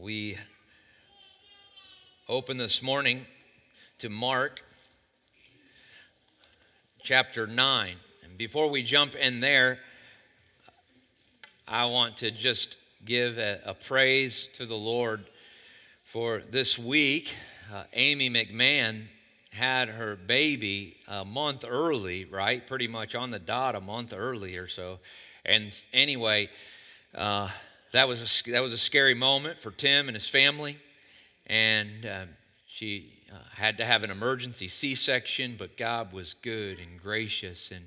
[0.00, 0.38] We
[2.28, 3.26] open this morning
[3.98, 4.60] to Mark
[7.02, 7.96] chapter 9.
[8.22, 9.78] And before we jump in there,
[11.66, 15.24] I want to just give a, a praise to the Lord
[16.12, 17.28] for this week.
[17.74, 19.06] Uh, Amy McMahon
[19.50, 22.64] had her baby a month early, right?
[22.68, 25.00] Pretty much on the dot, a month early or so.
[25.44, 26.50] And anyway,
[27.16, 27.48] uh,
[27.92, 30.76] that was a, that was a scary moment for Tim and his family,
[31.46, 32.24] and uh,
[32.66, 35.56] she uh, had to have an emergency C-section.
[35.58, 37.84] But God was good and gracious, and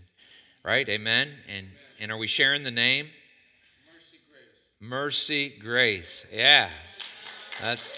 [0.63, 1.29] right, Amen.
[1.47, 1.67] And
[1.99, 3.07] and are we sharing the name?
[3.85, 4.89] Mercy Grace.
[4.89, 6.25] Mercy Grace.
[6.31, 6.69] Yeah,
[7.61, 7.93] that's.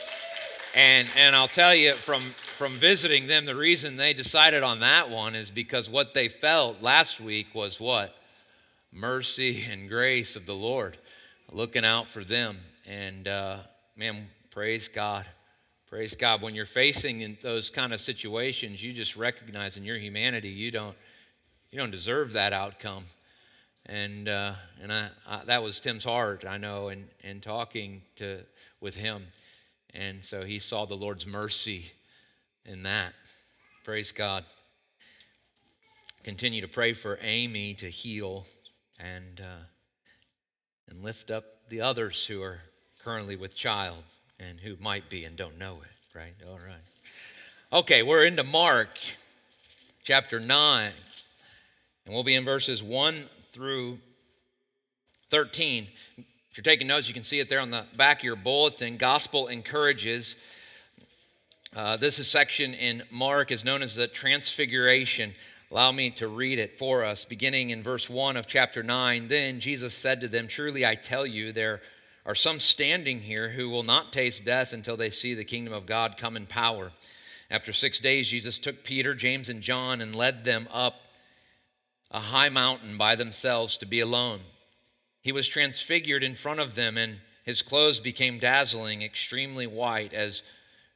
[0.76, 5.10] And and I'll tell you from from visiting them, the reason they decided on that
[5.10, 8.14] one is because what they felt last week was what
[8.92, 10.98] mercy and grace of the Lord
[11.52, 12.58] looking out for them.
[12.86, 13.60] And uh,
[13.96, 15.26] man, praise God.
[15.90, 16.42] Praise God.
[16.42, 20.72] When you're facing in those kind of situations, you just recognize in your humanity you
[20.72, 20.96] don't
[21.72, 23.06] you don't deserve that outcome.
[23.86, 28.42] And uh, and I, I, that was Tim's heart, I know, and and talking to
[28.80, 29.28] with him,
[29.94, 31.86] and so he saw the Lord's mercy
[32.66, 33.14] in that.
[33.84, 34.46] Praise God.
[36.24, 38.46] Continue to pray for Amy to heal
[39.00, 39.42] and.
[39.42, 39.66] Uh,
[40.90, 42.60] and lift up the others who are
[43.04, 44.04] currently with child
[44.40, 46.34] and who might be and don't know it, right?
[46.48, 46.76] All right.
[47.72, 48.90] Okay, we're into Mark
[50.04, 50.94] chapter 9,
[52.06, 53.98] and we'll be in verses 1 through
[55.32, 55.88] 13.
[56.18, 58.98] If you're taking notes, you can see it there on the back of your bulletin.
[58.98, 60.36] Gospel encourages.
[61.76, 65.34] Uh, this is section in Mark is known as the Transfiguration.
[65.74, 69.28] Allow me to read it for us, beginning in verse 1 of chapter 9.
[69.28, 71.82] Then Jesus said to them, Truly I tell you, there
[72.28, 75.88] are some standing here who will not taste death until they see the kingdom of
[75.88, 76.92] God come in power.
[77.50, 80.94] After six days, Jesus took Peter, James, and John and led them up
[82.12, 84.42] a high mountain by themselves to be alone.
[85.22, 90.44] He was transfigured in front of them, and his clothes became dazzling, extremely white, as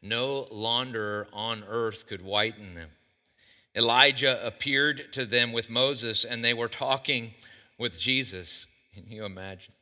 [0.04, 2.92] no launderer on earth could whiten them.
[3.76, 7.34] Elijah appeared to them with Moses, and they were talking
[7.78, 8.66] with Jesus.
[8.94, 9.74] Can you imagine?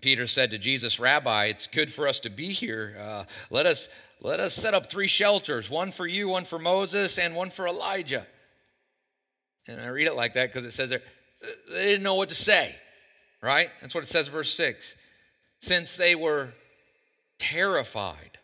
[0.00, 2.96] Peter said to Jesus, Rabbi, it's good for us to be here.
[2.98, 3.88] Uh, let, us,
[4.20, 7.66] let us set up three shelters one for you, one for Moses, and one for
[7.66, 8.26] Elijah.
[9.66, 11.02] And I read it like that because it says there,
[11.70, 12.74] they didn't know what to say,
[13.42, 13.68] right?
[13.80, 14.94] That's what it says, verse 6.
[15.60, 16.50] Since they were
[17.38, 18.38] terrified,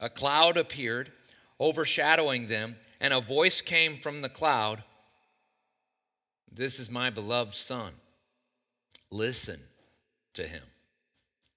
[0.00, 1.10] a cloud appeared,
[1.58, 4.82] overshadowing them and a voice came from the cloud
[6.50, 7.92] This is my beloved Son.
[9.10, 9.60] Listen
[10.34, 10.62] to him.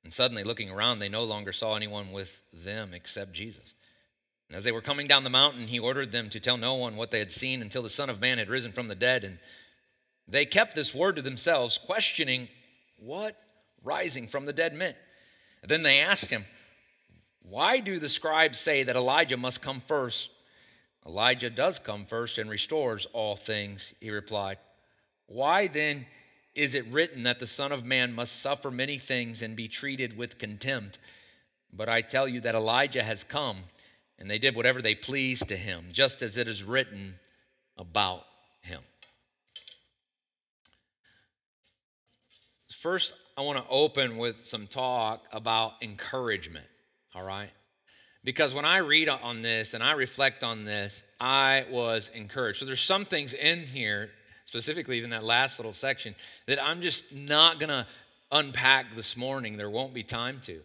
[0.04, 3.74] And suddenly, looking around, they no longer saw anyone with them except Jesus.
[4.50, 6.96] And as they were coming down the mountain, he ordered them to tell no one
[6.96, 9.24] what they had seen until the Son of Man had risen from the dead.
[9.24, 9.38] And
[10.28, 12.48] they kept this word to themselves, questioning
[12.98, 13.36] what
[13.84, 14.98] rising from the dead meant.
[15.68, 16.46] Then they asked him,
[17.44, 20.30] Why do the scribes say that Elijah must come first?
[21.06, 24.58] Elijah does come first and restores all things, he replied.
[25.28, 26.06] Why then
[26.56, 30.18] is it written that the Son of Man must suffer many things and be treated
[30.18, 31.00] with contempt?
[31.72, 33.58] But I tell you that Elijah has come,
[34.18, 37.16] and they did whatever they pleased to him, just as it is written
[37.78, 38.24] about
[38.62, 38.82] him.
[42.82, 46.68] First, I want to open with some talk about encouragement,
[47.14, 47.50] all right?
[48.25, 52.59] Because when I read on this and I reflect on this, I was encouraged.
[52.59, 54.09] So there's some things in here,
[54.46, 56.16] specifically even that last little section,
[56.47, 57.85] that I'm just not going to
[58.31, 59.58] unpack this morning.
[59.58, 60.62] There won't be time to.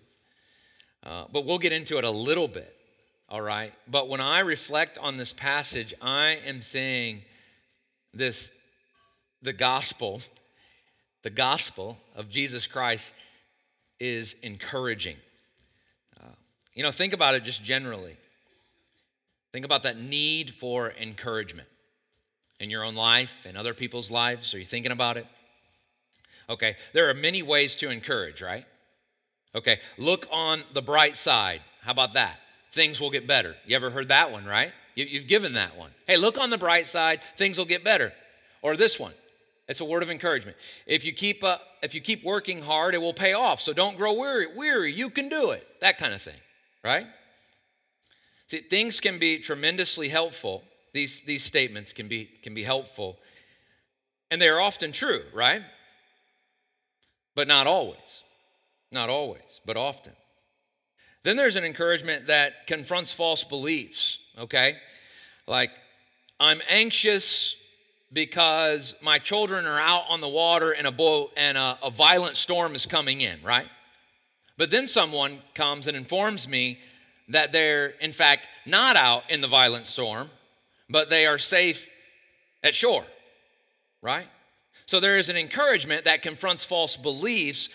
[1.04, 2.74] Uh, but we'll get into it a little bit,
[3.28, 3.72] all right?
[3.86, 7.22] But when I reflect on this passage, I am saying
[8.14, 8.50] this
[9.42, 10.22] the gospel,
[11.22, 13.12] the gospel of Jesus Christ
[13.98, 15.16] is encouraging.
[16.74, 18.16] You know, think about it just generally.
[19.52, 21.68] Think about that need for encouragement
[22.60, 24.54] in your own life and other people's lives.
[24.54, 25.26] Are you thinking about it?
[26.48, 28.64] Okay, there are many ways to encourage, right?
[29.54, 31.60] Okay, look on the bright side.
[31.82, 32.36] How about that?
[32.74, 33.56] Things will get better.
[33.66, 34.72] You ever heard that one, right?
[34.94, 35.90] You, have given that one.
[36.06, 37.20] Hey, look on the bright side.
[37.36, 38.12] Things will get better.
[38.62, 39.14] Or this one.
[39.66, 40.56] It's a word of encouragement.
[40.86, 43.60] If you keep uh, if you keep working hard, it will pay off.
[43.60, 44.48] So don't grow weary.
[44.56, 45.64] Weary, you can do it.
[45.80, 46.36] That kind of thing
[46.84, 47.06] right?
[48.48, 50.62] See, things can be tremendously helpful.
[50.92, 53.16] These, these statements can be, can be helpful.
[54.30, 55.62] And they are often true, right?
[57.36, 58.22] But not always.
[58.90, 60.12] Not always, but often.
[61.22, 64.76] Then there's an encouragement that confronts false beliefs, okay?
[65.46, 65.70] Like,
[66.40, 67.54] I'm anxious
[68.12, 72.36] because my children are out on the water in a boat and a, a violent
[72.36, 73.68] storm is coming in, right?
[74.60, 76.80] But then someone comes and informs me
[77.28, 80.28] that they're, in fact, not out in the violent storm,
[80.90, 81.80] but they are safe
[82.62, 83.06] at shore,
[84.02, 84.26] right?
[84.84, 87.70] So there is an encouragement that confronts false beliefs.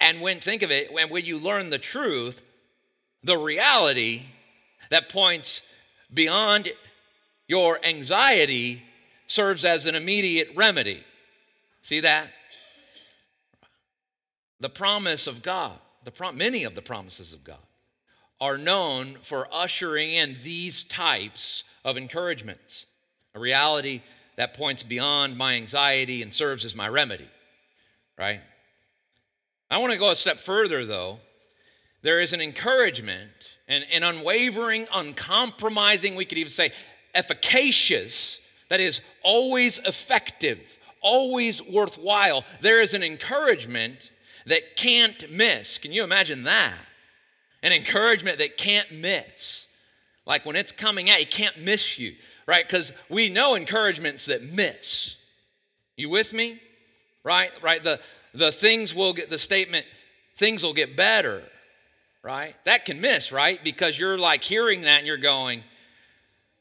[0.00, 2.40] And when, think of it, when, when you learn the truth,
[3.22, 4.22] the reality
[4.90, 5.62] that points
[6.12, 6.70] beyond
[7.46, 8.82] your anxiety
[9.28, 11.04] serves as an immediate remedy.
[11.82, 12.30] See that?
[14.58, 17.58] The promise of God, the many of the promises of God,
[18.40, 22.86] are known for ushering in these types of encouragements.
[23.34, 24.02] A reality
[24.36, 27.28] that points beyond my anxiety and serves as my remedy,
[28.18, 28.40] right?
[29.70, 31.18] I want to go a step further, though.
[32.02, 33.30] There is an encouragement,
[33.66, 36.72] an unwavering, uncompromising, we could even say
[37.14, 40.58] efficacious, that is always effective,
[41.00, 42.44] always worthwhile.
[42.60, 44.10] There is an encouragement
[44.46, 45.78] that can't miss.
[45.78, 46.78] Can you imagine that?
[47.62, 49.66] An encouragement that can't miss.
[50.26, 52.14] Like when it's coming at you, can't miss you
[52.46, 52.66] right?
[52.66, 55.16] Because we know encouragements that miss.
[55.96, 56.60] You with me?
[57.22, 57.50] Right?
[57.62, 57.82] Right?
[57.82, 58.00] The
[58.34, 59.86] the things will get the statement,
[60.38, 61.44] things will get better,
[62.24, 62.56] right?
[62.64, 63.62] That can miss, right?
[63.62, 65.62] Because you're like hearing that and you're going,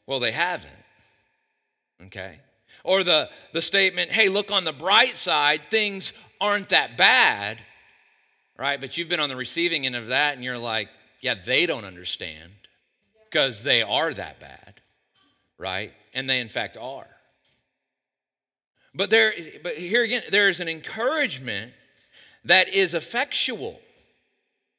[0.05, 0.69] well, they haven't.
[2.05, 2.39] Okay?
[2.83, 7.57] Or the, the statement, hey, look on the bright side, things aren't that bad,
[8.57, 8.79] right?
[8.79, 10.89] But you've been on the receiving end of that and you're like,
[11.21, 12.51] yeah, they don't understand
[13.29, 14.81] because they are that bad
[15.63, 15.93] right?
[16.13, 17.07] And they in fact are.
[18.93, 19.33] But there
[19.63, 21.73] but here again there is an encouragement
[22.45, 23.79] that is effectual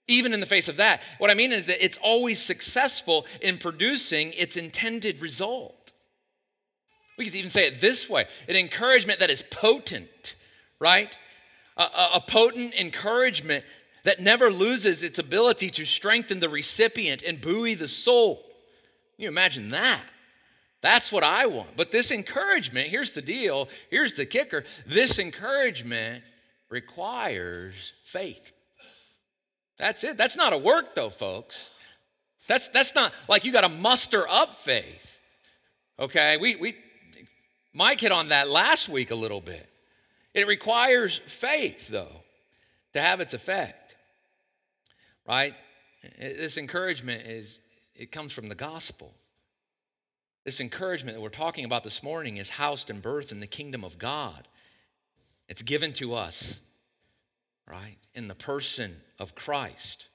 [0.07, 1.01] even in the face of that.
[1.17, 5.93] What I mean is that it's always successful in producing its intended result.
[7.17, 10.35] We could even say it this way an encouragement that is potent,
[10.79, 11.17] right?
[11.77, 11.83] A,
[12.15, 13.65] a, potent encouragement
[14.05, 18.37] that never loses its ability to strengthen the recipient and buoy the soul.
[19.17, 20.03] Can you imagine that?
[20.83, 21.77] That's what I want.
[21.77, 26.23] But this encouragement, here's the deal, here's the kicker this encouragement
[26.69, 27.75] requires
[28.13, 28.43] faith.
[29.79, 30.17] That's it.
[30.17, 31.71] That's not a work, though, folks.
[32.49, 35.07] That's, that's not like you got to muster up faith.
[35.99, 36.37] Okay?
[36.37, 36.77] We, we,
[37.73, 39.67] Mike hit on that last week a little bit.
[40.35, 42.23] It requires faith, though,
[42.93, 43.95] to have its effect.
[45.27, 45.55] Right?
[46.19, 47.59] This encouragement is,
[47.95, 49.15] it comes from the gospel.
[50.45, 53.85] This encouragement that we're talking about this morning is housed and birthed in the kingdom
[53.85, 54.47] of God.
[55.49, 56.61] It's given to us,
[57.67, 60.07] right, in the person of Christ.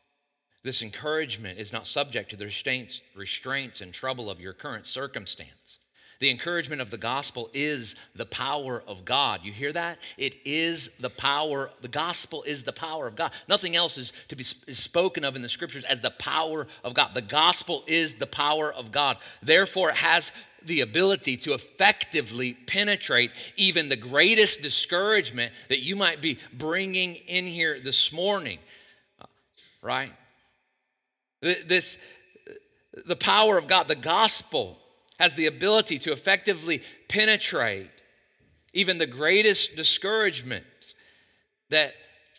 [0.64, 5.80] This encouragement is not subject to the restraints, restraints and trouble of your current circumstance.
[6.20, 9.40] The encouragement of the gospel is the power of God.
[9.44, 10.00] You hear that?
[10.18, 11.70] It is the power.
[11.82, 13.32] The gospel is the power of God.
[13.48, 16.94] Nothing else is to be is spoken of in the scriptures as the power of
[16.94, 17.12] God.
[17.14, 19.18] The gospel is the power of God.
[19.42, 20.30] Therefore, it has
[20.66, 27.46] the ability to effectively penetrate even the greatest discouragement that you might be bringing in
[27.46, 28.60] here this morning.
[29.82, 30.12] Right?
[31.42, 31.98] This
[33.06, 34.78] the power of God, the gospel
[35.20, 37.92] has the ability to effectively penetrate
[38.74, 40.66] even the greatest discouragement
[41.70, 41.92] that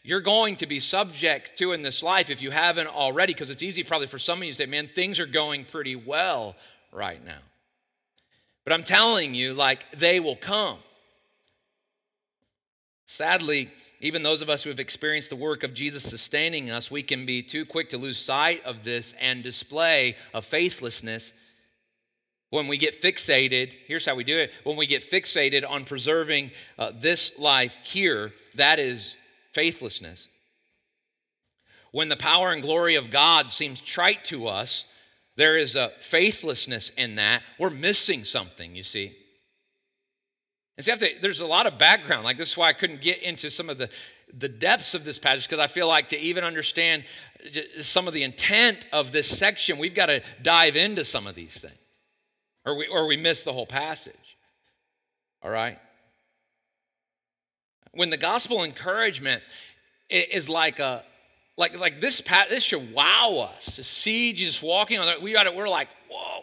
[0.02, 3.62] you're going to be subject to in this life if you haven't already, because it's
[3.62, 6.56] easy probably for some of you to say, man, things are going pretty well
[6.92, 7.40] right now.
[8.64, 10.78] But I'm telling you, like, they will come.
[13.06, 13.70] Sadly,
[14.00, 17.26] even those of us who have experienced the work of Jesus sustaining us, we can
[17.26, 21.32] be too quick to lose sight of this and display a faithlessness
[22.50, 24.50] when we get fixated, here's how we do it.
[24.64, 29.16] When we get fixated on preserving uh, this life here, that is
[29.54, 30.28] faithlessness.
[31.92, 34.84] When the power and glory of God seems trite to us,
[35.36, 37.42] there is a faithlessness in that.
[37.58, 39.16] We're missing something, you see.
[40.76, 42.24] And see, to, there's a lot of background.
[42.24, 43.88] Like, this is why I couldn't get into some of the,
[44.36, 47.04] the depths of this passage, because I feel like to even understand
[47.80, 51.56] some of the intent of this section, we've got to dive into some of these
[51.56, 51.79] things
[52.64, 54.14] or we, or we miss the whole passage.
[55.42, 55.78] All right?
[57.92, 59.42] When the gospel encouragement
[60.08, 61.04] is like a
[61.56, 65.54] like like this this should wow us to see Jesus walking on we got it
[65.54, 66.42] we're like whoa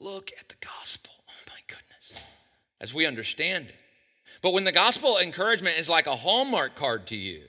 [0.00, 2.22] look at the gospel oh my goodness
[2.80, 3.74] as we understand it
[4.40, 7.42] but when the gospel encouragement is like a hallmark card to you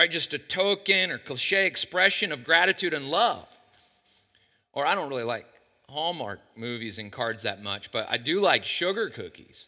[0.00, 0.10] right?
[0.10, 3.46] Just a token or cliche expression of gratitude and love.
[4.72, 5.44] Or I don't really like
[5.90, 9.66] Hallmark movies and cards that much, but I do like sugar cookies.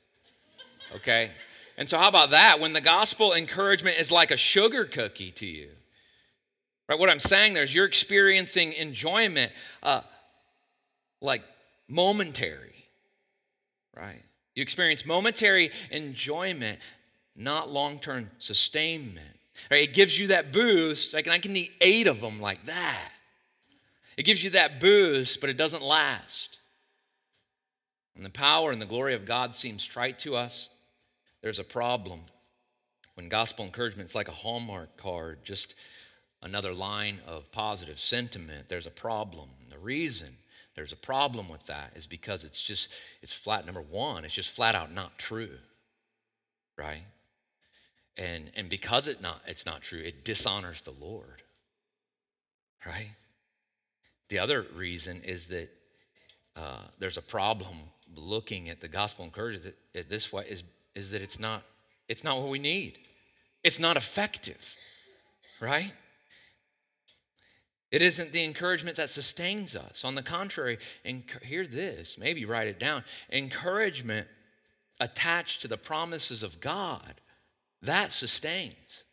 [0.96, 1.30] Okay?
[1.76, 2.60] And so, how about that?
[2.60, 5.70] When the gospel encouragement is like a sugar cookie to you,
[6.88, 6.98] right?
[6.98, 9.52] What I'm saying there is you're experiencing enjoyment
[9.82, 10.02] uh,
[11.20, 11.42] like
[11.88, 12.84] momentary,
[13.96, 14.22] right?
[14.54, 16.78] You experience momentary enjoyment,
[17.34, 19.36] not long term sustainment.
[19.70, 19.88] Right?
[19.88, 21.14] It gives you that boost.
[21.14, 23.10] Like, I can eat eight of them like that.
[24.16, 26.58] It gives you that boost, but it doesn't last.
[28.14, 30.70] When the power and the glory of God seems trite to us,
[31.42, 32.20] there's a problem.
[33.14, 35.74] When gospel encouragement is like a Hallmark card, just
[36.42, 39.48] another line of positive sentiment, there's a problem.
[39.70, 40.36] The reason
[40.74, 42.88] there's a problem with that is because it's just,
[43.20, 45.58] it's flat, number one, it's just flat out not true,
[46.78, 47.02] right?
[48.16, 51.42] And, and because it not, it's not true, it dishonors the Lord,
[52.86, 53.10] right?
[54.32, 55.68] The other reason is that
[56.56, 57.76] uh, there's a problem
[58.16, 59.76] looking at the gospel encouragement
[60.08, 60.62] this way is,
[60.94, 61.64] is that it's not,
[62.08, 62.96] it's not what we need.
[63.62, 64.56] It's not effective,
[65.60, 65.92] right?
[67.90, 70.00] It isn't the encouragement that sustains us.
[70.02, 73.04] On the contrary, and hear this, maybe write it down.
[73.30, 74.28] Encouragement
[74.98, 77.20] attached to the promises of God,
[77.82, 79.04] that sustains.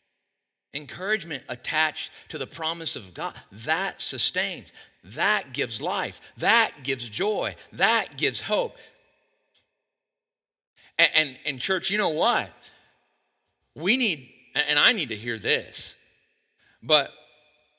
[0.73, 3.33] Encouragement attached to the promise of God,
[3.65, 4.71] that sustains.
[5.15, 6.19] That gives life.
[6.37, 7.55] That gives joy.
[7.73, 8.73] That gives hope.
[10.99, 12.49] And, and, and, church, you know what?
[13.75, 15.95] We need, and I need to hear this,
[16.83, 17.09] but,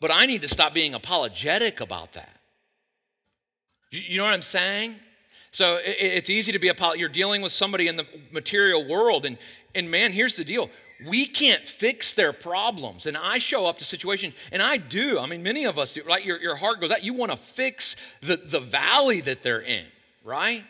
[0.01, 2.41] but I need to stop being apologetic about that.
[3.91, 4.97] You know what I'm saying?
[5.53, 9.27] So it, it's easy to be a you're dealing with somebody in the material world,
[9.27, 9.37] and,
[9.75, 10.71] and man, here's the deal
[11.07, 13.07] we can't fix their problems.
[13.07, 15.19] And I show up to situations, and I do.
[15.19, 16.25] I mean, many of us do, right?
[16.25, 17.03] Your, your heart goes out.
[17.03, 19.87] You want to fix the, the valley that they're in,
[20.25, 20.65] right?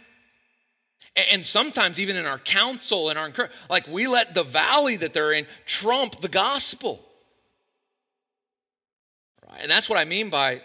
[1.17, 3.33] And, and sometimes, even in our counsel and our
[3.69, 7.01] like we let the valley that they're in trump the gospel.
[9.49, 9.61] Right?
[9.63, 10.63] And that's what I mean by,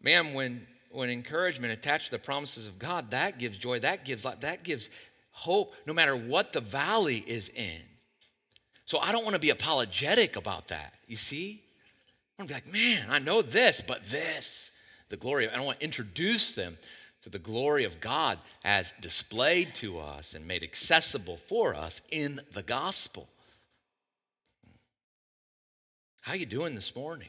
[0.00, 4.24] man, when when encouragement attached to the promises of God, that gives joy, that gives
[4.24, 4.88] life, that gives
[5.30, 7.82] hope, no matter what the valley is in.
[8.86, 10.94] So I don't want to be apologetic about that.
[11.06, 11.62] You see?
[12.38, 14.70] I want to be like, man, I know this, but this,
[15.10, 16.78] the glory of, I don't want to introduce them
[17.22, 22.40] to the glory of God as displayed to us and made accessible for us in
[22.54, 23.28] the gospel.
[26.20, 27.28] How are you doing this morning?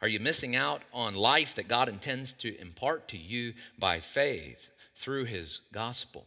[0.00, 4.58] Are you missing out on life that God intends to impart to you by faith
[5.00, 6.26] through his gospel?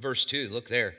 [0.00, 0.94] Verse 2, look there.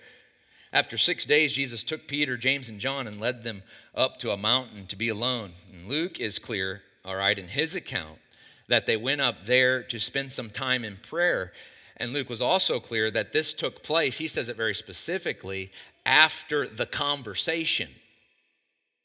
[0.71, 3.63] After six days, Jesus took Peter, James, and John and led them
[3.95, 5.53] up to a mountain to be alone.
[5.71, 8.19] And Luke is clear, all right, in his account,
[8.67, 11.53] that they went up there to spend some time in prayer.
[11.97, 15.71] And Luke was also clear that this took place, he says it very specifically,
[16.05, 17.89] after the conversation.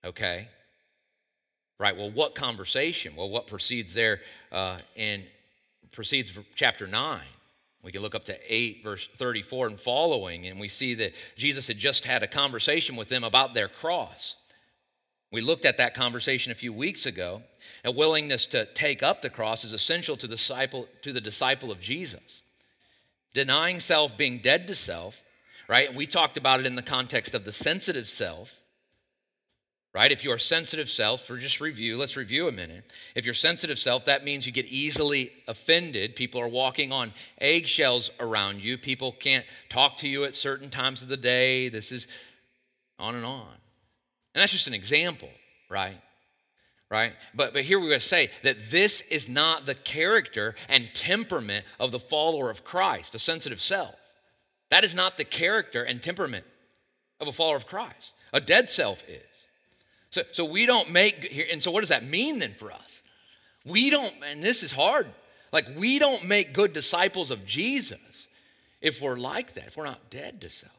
[0.04, 0.48] Okay?
[1.80, 3.16] Right, well, what conversation?
[3.16, 4.20] Well, what proceeds there
[4.52, 5.24] uh, in
[5.92, 7.22] proceeds chapter 9?
[7.84, 11.66] We can look up to 8, verse 34 and following, and we see that Jesus
[11.66, 14.36] had just had a conversation with them about their cross.
[15.30, 17.42] We looked at that conversation a few weeks ago.
[17.84, 21.80] A willingness to take up the cross is essential to, disciple, to the disciple of
[21.80, 22.42] Jesus.
[23.34, 25.14] Denying self, being dead to self,
[25.68, 25.94] right?
[25.94, 28.48] We talked about it in the context of the sensitive self
[29.94, 30.10] right?
[30.10, 32.84] If you're sensitive self, for just review, let's review a minute.
[33.14, 36.16] If you're sensitive self, that means you get easily offended.
[36.16, 38.76] People are walking on eggshells around you.
[38.76, 41.68] People can't talk to you at certain times of the day.
[41.68, 42.08] This is
[42.98, 43.54] on and on.
[44.34, 45.30] And that's just an example,
[45.70, 46.00] right?
[46.90, 47.12] Right?
[47.34, 51.64] But, but here we going to say that this is not the character and temperament
[51.78, 53.94] of the follower of Christ, the sensitive self.
[54.70, 56.44] That is not the character and temperament
[57.20, 58.14] of a follower of Christ.
[58.32, 59.22] A dead self is.
[60.14, 63.02] So, so we don't make, here, and so what does that mean then for us?
[63.66, 65.08] We don't, and this is hard,
[65.52, 67.98] like we don't make good disciples of Jesus
[68.80, 70.72] if we're like that, if we're not dead to self.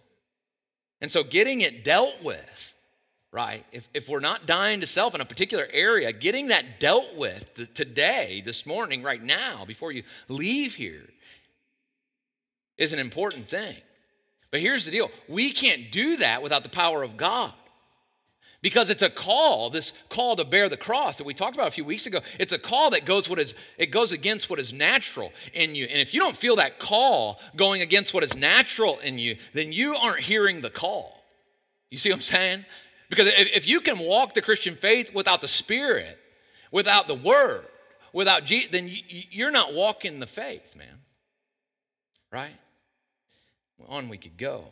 [1.01, 2.39] And so getting it dealt with,
[3.34, 3.65] right?
[3.74, 7.44] If, if we're not dying to self in a particular area, getting that dealt with
[7.74, 11.04] today, this morning, right now, before you leave here,
[12.77, 13.75] is an important thing.
[14.50, 17.54] But here's the deal we can't do that without the power of God
[18.66, 21.72] because it's a call this call to bear the cross that we talked about a
[21.72, 24.74] few weeks ago it's a call that goes what is it goes against what is
[24.74, 28.98] natural in you and if you don't feel that call going against what is natural
[29.00, 31.22] in you then you aren't hearing the call
[31.92, 32.66] you see what i'm saying
[33.10, 36.18] Because if if you can walk the Christian faith without the Spirit,
[36.72, 37.66] without the Word,
[38.14, 41.00] without Jesus, then you're not walking the faith, man.
[42.32, 42.56] Right?
[43.88, 44.66] On we could go.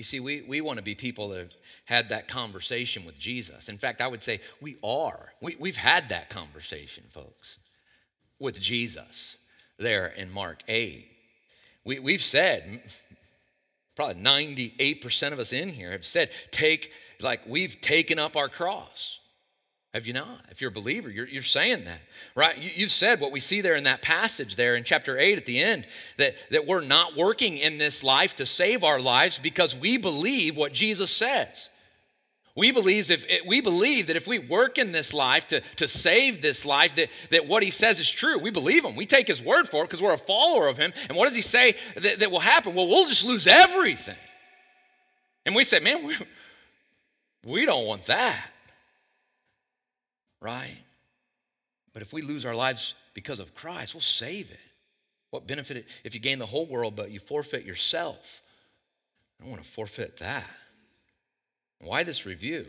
[0.00, 1.52] You see, we, we want to be people that have
[1.84, 3.68] had that conversation with Jesus.
[3.68, 5.28] In fact, I would say we are.
[5.42, 7.58] We, we've had that conversation, folks,
[8.38, 9.36] with Jesus
[9.78, 11.06] there in Mark 8.
[11.84, 12.80] We, we've said,
[13.94, 19.18] probably 98% of us in here have said, take, like, we've taken up our cross.
[19.92, 20.44] Have you not?
[20.50, 21.98] If you're a believer, you're, you're saying that,
[22.36, 22.56] right?
[22.56, 25.46] You, have said what we see there in that passage there in chapter 8 at
[25.46, 25.84] the end
[26.16, 30.56] that, that we're not working in this life to save our lives because we believe
[30.56, 31.70] what Jesus says.
[32.56, 36.40] We believe, if, we believe that if we work in this life to, to save
[36.40, 38.38] this life, that, that what he says is true.
[38.38, 38.94] We believe him.
[38.94, 40.92] We take his word for it because we're a follower of him.
[41.08, 42.76] And what does he say that, that will happen?
[42.76, 44.16] Well, we'll just lose everything.
[45.46, 46.16] And we say, man, we,
[47.44, 48.49] we don't want that
[50.40, 50.78] right?
[51.92, 54.58] But if we lose our lives because of Christ, we'll save it.
[55.30, 58.18] What benefit if you gain the whole world but you forfeit yourself?
[59.38, 60.48] I don't want to forfeit that.
[61.80, 62.66] Why this review,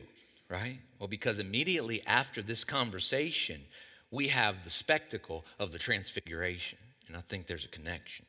[0.49, 0.79] right?
[0.99, 3.61] Well, because immediately after this conversation,
[4.09, 6.77] we have the spectacle of the transfiguration.
[7.07, 8.25] And I think there's a connection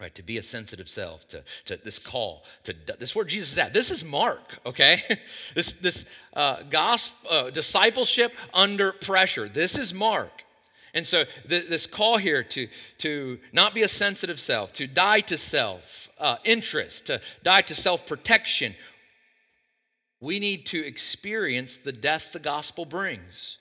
[0.00, 3.52] right to be a sensitive self to, to this call to this is where jesus
[3.52, 3.72] is at.
[3.72, 5.02] This is mark okay?
[5.54, 6.04] This this
[6.34, 9.48] uh, gospel uh, discipleship under pressure.
[9.48, 10.44] This is mark.
[10.94, 15.20] And so th- this call here to to not be a sensitive self to die
[15.20, 15.82] to self
[16.18, 18.74] uh, interest to die to self protection
[20.20, 23.56] we need to experience the death the gospel brings.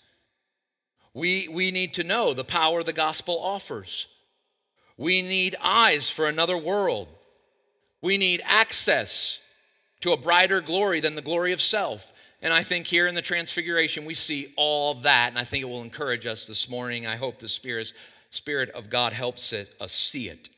[1.14, 4.08] We we need to know the power the gospel offers
[5.00, 7.08] we need eyes for another world.
[8.02, 9.40] We need access
[10.02, 12.02] to a brighter glory than the glory of self.
[12.42, 15.30] And I think here in the Transfiguration, we see all that.
[15.30, 17.08] And I think it will encourage us this morning.
[17.08, 17.92] I hope the Spirit,
[18.32, 20.50] Spirit of God helps us see it.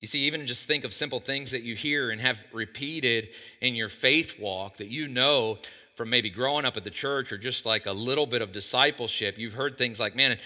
[0.00, 3.28] You see, even just think of simple things that you hear and have repeated
[3.60, 5.58] in your faith walk that you know
[5.96, 9.38] from maybe growing up at the church or just like a little bit of discipleship.
[9.38, 10.36] You've heard things like, man,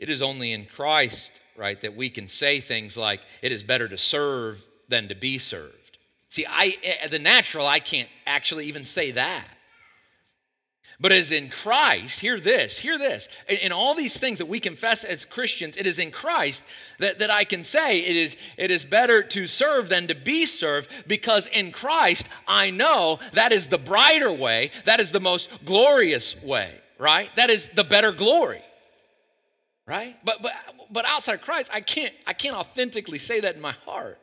[0.00, 3.86] it is only in Christ right, that we can say things like, it is better
[3.86, 4.58] to serve
[4.88, 5.98] than to be served.
[6.30, 9.46] See, I, eh, the natural, I can't actually even say that.
[10.98, 13.28] But as in Christ, hear this, hear this.
[13.48, 16.62] In, in, all these things that we confess as Christians, it is in Christ
[16.98, 20.44] that, that I can say it is, it is better to serve than to be
[20.46, 25.48] served because in Christ I know that is the brighter way, that is the most
[25.64, 27.30] glorious way, right?
[27.36, 28.62] That is the better glory
[29.90, 30.16] right?
[30.24, 30.52] But but
[30.90, 34.18] but outside Christ, I can't I can't authentically say that in my heart.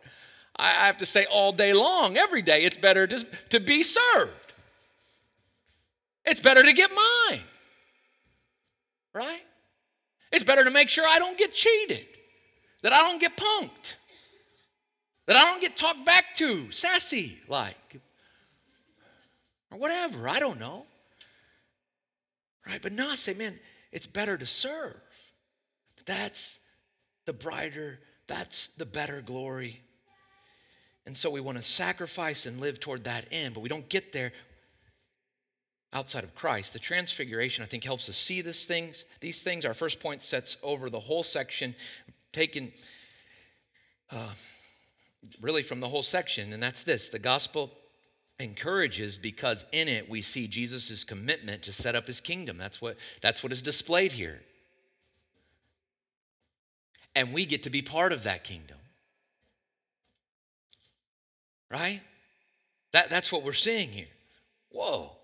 [0.56, 4.54] I have to say all day long, every day, it's better to, to be served.
[6.26, 7.44] It's better to get mine.
[9.14, 9.42] Right?
[10.32, 12.08] It's better to make sure I don't get cheated,
[12.82, 13.94] that I don't get punked,
[15.28, 18.02] that I don't get talked back to, sassy like,
[19.72, 20.28] or whatever.
[20.28, 20.86] I don't know.
[22.66, 22.82] Right?
[22.82, 23.60] But now I say, man,
[23.92, 24.96] it's better to serve.
[26.08, 26.44] That's
[27.26, 29.82] the brighter, that's the better glory.
[31.06, 34.12] And so we want to sacrifice and live toward that end, but we don't get
[34.12, 34.32] there
[35.94, 36.74] outside of Christ.
[36.74, 39.04] The transfiguration, I think, helps us see these things.
[39.22, 41.76] These things, our first point sets over the whole section,
[42.34, 42.72] taken
[44.12, 44.34] uh,
[45.42, 47.72] really from the whole section, and that's this the gospel
[48.40, 52.58] encourages because in it we see Jesus' commitment to set up his kingdom.
[52.58, 54.42] That's what, that's what is displayed here
[57.18, 58.78] and we get to be part of that kingdom.
[61.72, 62.02] Right?
[62.94, 64.06] That, that's what we're seeing here.
[64.70, 65.17] Whoa.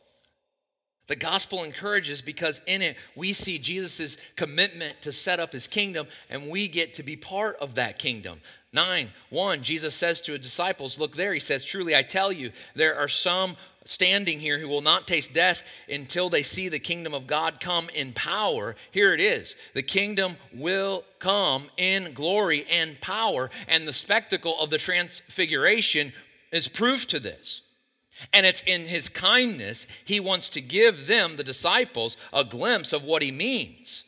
[1.07, 6.07] The gospel encourages because in it we see Jesus' commitment to set up his kingdom
[6.29, 8.39] and we get to be part of that kingdom.
[8.71, 12.51] 9 1, Jesus says to his disciples, Look there, he says, Truly I tell you,
[12.75, 17.13] there are some standing here who will not taste death until they see the kingdom
[17.13, 18.75] of God come in power.
[18.91, 24.69] Here it is the kingdom will come in glory and power, and the spectacle of
[24.69, 26.13] the transfiguration
[26.51, 27.61] is proof to this.
[28.31, 33.03] And it's in his kindness, he wants to give them, the disciples, a glimpse of
[33.03, 34.03] what he means.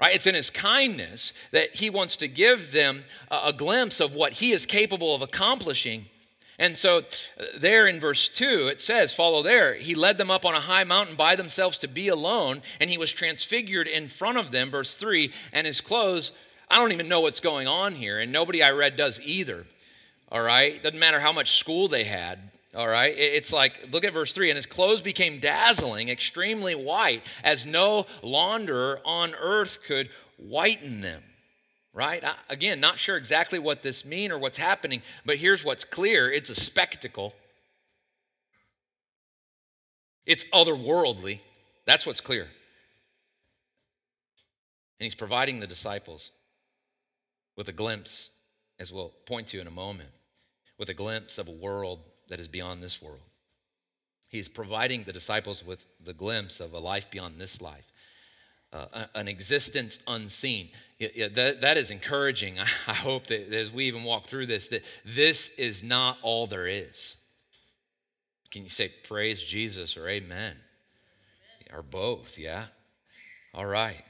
[0.00, 0.14] Right?
[0.14, 4.32] It's in his kindness that he wants to give them a, a glimpse of what
[4.32, 6.06] he is capable of accomplishing
[6.62, 10.44] and so, uh, there in verse 2, it says, follow there, he led them up
[10.44, 14.38] on a high mountain by themselves to be alone, and he was transfigured in front
[14.38, 16.30] of them, verse 3, and his clothes,
[16.70, 19.66] I don't even know what's going on here, and nobody I read does either.
[20.30, 20.80] All right?
[20.80, 22.38] Doesn't matter how much school they had.
[22.74, 23.14] All right.
[23.16, 28.06] It's like, look at verse 3 and his clothes became dazzling, extremely white, as no
[28.22, 30.08] launderer on earth could
[30.38, 31.22] whiten them.
[31.92, 32.24] Right?
[32.48, 36.48] Again, not sure exactly what this mean or what's happening, but here's what's clear it's
[36.48, 37.34] a spectacle.
[40.24, 41.40] It's otherworldly.
[41.84, 42.44] That's what's clear.
[42.44, 42.50] And
[45.04, 46.30] he's providing the disciples
[47.56, 48.30] with a glimpse,
[48.78, 50.10] as we'll point to in a moment,
[50.78, 53.20] with a glimpse of a world that is beyond this world.
[54.32, 57.84] He's providing the disciples with the glimpse of a life beyond this life,
[58.72, 60.70] uh, an existence unseen.
[60.98, 62.58] Yeah, that, that is encouraging.
[62.86, 66.66] I hope that as we even walk through this, that this is not all there
[66.66, 67.16] is.
[68.50, 70.56] Can you say praise Jesus or amen?
[71.70, 72.66] Or both, yeah?
[73.54, 74.04] All right.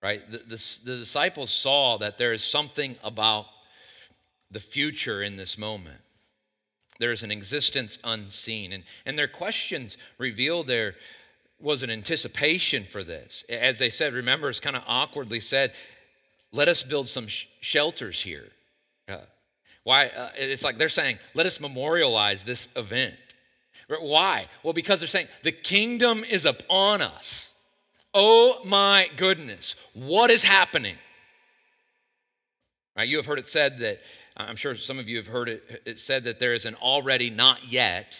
[0.00, 0.20] Right?
[0.30, 3.46] The, the, the disciples saw that there is something about
[4.52, 6.00] the future in this moment
[7.00, 8.72] there's an existence unseen.
[8.72, 10.94] And, and their questions reveal there
[11.60, 13.44] was an anticipation for this.
[13.48, 15.72] As they said, remember, it's kind of awkwardly said,
[16.52, 18.48] let us build some sh- shelters here.
[19.08, 19.18] Uh,
[19.82, 20.06] why?
[20.06, 23.14] Uh, it's like they're saying, let us memorialize this event.
[23.88, 24.46] Why?
[24.62, 27.50] Well, because they're saying, the kingdom is upon us.
[28.14, 30.96] Oh my goodness, what is happening?
[32.96, 33.98] Right, you have heard it said that
[34.36, 37.30] I'm sure some of you have heard it, it said that there is an already
[37.30, 38.16] not yet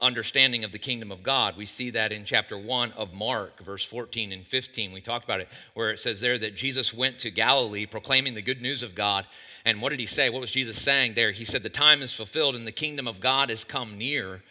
[0.00, 1.56] understanding of the kingdom of God.
[1.56, 4.92] We see that in chapter 1 of Mark, verse 14 and 15.
[4.92, 8.42] We talked about it, where it says there that Jesus went to Galilee proclaiming the
[8.42, 9.26] good news of God.
[9.64, 10.30] And what did he say?
[10.30, 11.30] What was Jesus saying there?
[11.30, 14.42] He said, The time is fulfilled and the kingdom of God has come near.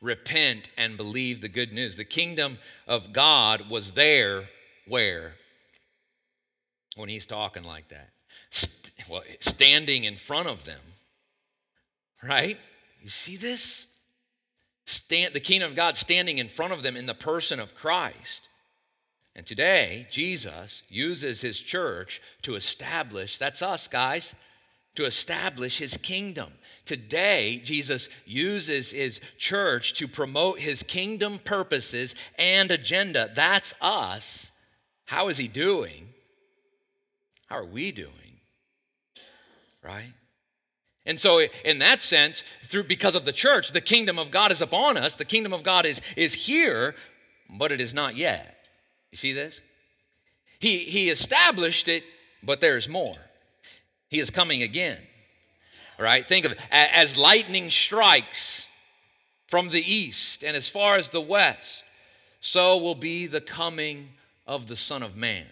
[0.00, 1.96] Repent and believe the good news.
[1.96, 4.44] The kingdom of God was there
[4.88, 5.32] where?
[6.96, 8.08] When he's talking like that
[9.08, 10.80] well, standing in front of them.
[12.22, 12.58] Right?
[13.02, 13.86] You see this?
[14.86, 18.48] Stand, the kingdom of God standing in front of them in the person of Christ.
[19.36, 24.34] And today, Jesus uses his church to establish, that's us, guys,
[24.96, 26.52] to establish his kingdom.
[26.84, 33.30] Today, Jesus uses his church to promote his kingdom purposes and agenda.
[33.34, 34.50] That's us.
[35.04, 36.08] How is he doing?
[37.46, 38.29] How are we doing?
[39.82, 40.12] Right?
[41.06, 44.60] And so, in that sense, through because of the church, the kingdom of God is
[44.60, 45.14] upon us.
[45.14, 46.94] The kingdom of God is, is here,
[47.58, 48.54] but it is not yet.
[49.10, 49.60] You see this?
[50.58, 52.04] He, he established it,
[52.42, 53.16] but there's more.
[54.08, 54.98] He is coming again.
[55.98, 56.26] Right?
[56.26, 58.66] Think of it as lightning strikes
[59.48, 61.82] from the east and as far as the west,
[62.40, 64.08] so will be the coming
[64.46, 65.46] of the Son of Man.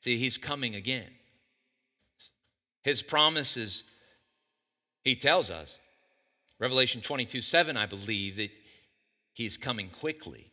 [0.00, 1.10] See, he's coming again.
[2.84, 3.82] His promises,
[5.02, 5.78] he tells us,
[6.60, 8.50] Revelation 22 7, I believe, that
[9.32, 10.46] he's coming quickly.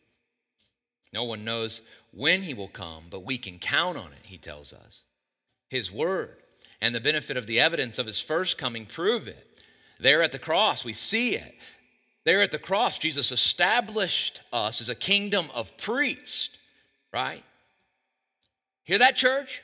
[1.12, 4.72] No one knows when he will come, but we can count on it, he tells
[4.72, 5.02] us.
[5.68, 6.36] His word
[6.80, 9.46] and the benefit of the evidence of his first coming prove it.
[10.00, 11.54] There at the cross, we see it.
[12.24, 16.50] There at the cross, Jesus established us as a kingdom of priests,
[17.12, 17.44] right?
[18.84, 19.62] Hear that, church?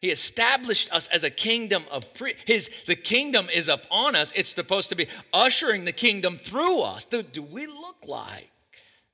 [0.00, 4.32] He established us as a kingdom of pre- his the kingdom is upon us.
[4.36, 7.04] It's supposed to be ushering the kingdom through us.
[7.04, 8.48] Do, do we look like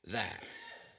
[0.08, 0.42] that?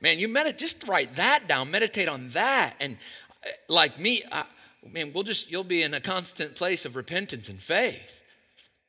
[0.02, 2.76] Man, you meditate just write that down, meditate on that.
[2.80, 2.98] And
[3.44, 4.46] uh, like me, I,
[4.92, 8.12] man, we'll just you'll be in a constant place of repentance and faith,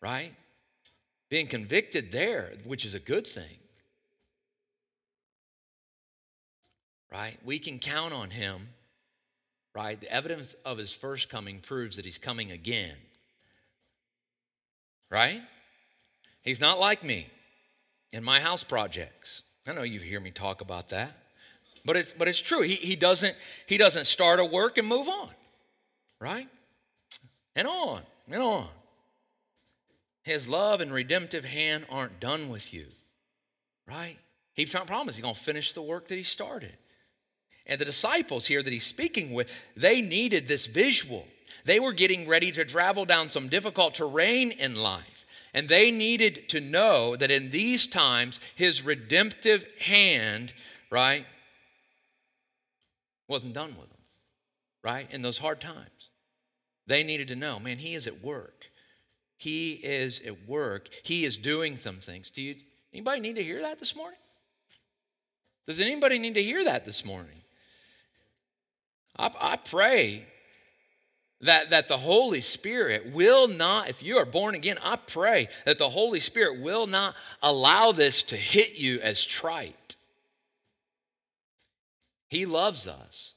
[0.01, 0.33] right?
[1.29, 3.59] Being convicted there, which is a good thing.
[7.13, 7.39] Right?
[7.45, 8.69] We can count on him
[9.77, 10.01] right?
[10.01, 12.95] The evidence of his first coming proves that he's coming again.
[15.11, 15.43] Right?
[16.41, 17.27] He's not like me
[18.11, 19.43] in my house projects.
[19.67, 21.13] I know you hear me talk about that.
[21.85, 22.63] But it's but it's true.
[22.63, 23.37] He he doesn't
[23.67, 25.31] he doesn't start a work and move on.
[26.21, 26.49] Right?
[27.55, 28.69] And on and on.
[30.23, 32.87] His love and redemptive hand aren't done with you.
[33.87, 34.17] Right?
[34.55, 36.77] He promised he's going to finish the work that he started.
[37.67, 41.25] And the disciples here that he's speaking with, they needed this visual.
[41.65, 45.05] They were getting ready to travel down some difficult terrain in life.
[45.53, 50.53] And they needed to know that in these times, his redemptive hand,
[50.91, 51.25] right,
[53.27, 53.99] wasn't done with them,
[54.85, 55.11] right?
[55.11, 56.11] In those hard times.
[56.87, 58.65] They needed to know, man, he is at work.
[59.39, 60.89] He is at work.
[61.03, 62.31] He is doing some things.
[62.31, 62.57] Do you
[62.93, 64.19] anybody need to hear that this morning?
[65.67, 67.43] Does anybody need to hear that this morning?
[69.19, 70.27] I, I pray
[71.41, 75.79] that, that the Holy Spirit will not, if you are born again, I pray that
[75.79, 79.97] the Holy Spirit will not allow this to hit you as trite.
[82.29, 83.35] He loves us,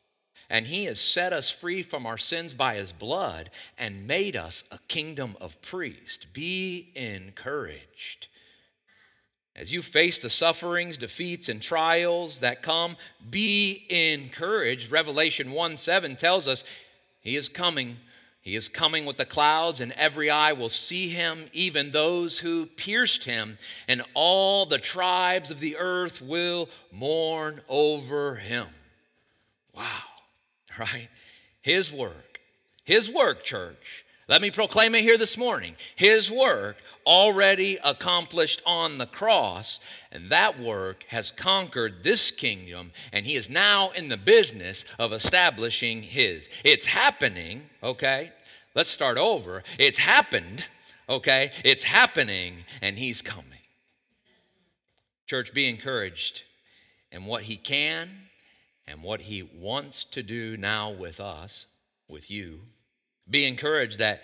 [0.49, 4.63] and He has set us free from our sins by His blood and made us
[4.71, 6.25] a kingdom of priests.
[6.33, 8.27] Be encouraged.
[9.55, 12.95] As you face the sufferings, defeats, and trials that come,
[13.29, 14.91] be encouraged.
[14.91, 16.63] Revelation 1 7 tells us
[17.21, 17.97] he is coming.
[18.41, 22.65] He is coming with the clouds, and every eye will see him, even those who
[22.65, 23.57] pierced him,
[23.88, 28.67] and all the tribes of the earth will mourn over him.
[29.75, 30.03] Wow,
[30.79, 31.09] right?
[31.62, 32.39] His work,
[32.85, 34.05] his work, church.
[34.29, 35.75] Let me proclaim it here this morning.
[35.95, 39.79] His work already accomplished on the cross,
[40.11, 45.13] and that work has conquered this kingdom, and he is now in the business of
[45.13, 46.47] establishing his.
[46.63, 48.31] It's happening, okay?
[48.75, 49.63] Let's start over.
[49.79, 50.63] It's happened,
[51.09, 51.51] okay?
[51.65, 53.45] It's happening, and he's coming.
[55.25, 56.43] Church, be encouraged
[57.11, 58.11] in what he can
[58.85, 61.65] and what he wants to do now with us,
[62.07, 62.59] with you.
[63.29, 64.21] Be encouraged that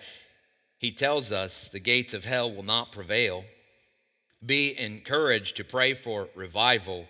[0.78, 3.44] he tells us the gates of hell will not prevail.
[4.44, 7.06] Be encouraged to pray for revival.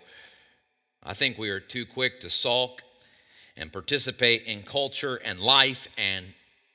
[1.03, 2.81] I think we are too quick to sulk
[3.55, 6.27] and participate in culture and life and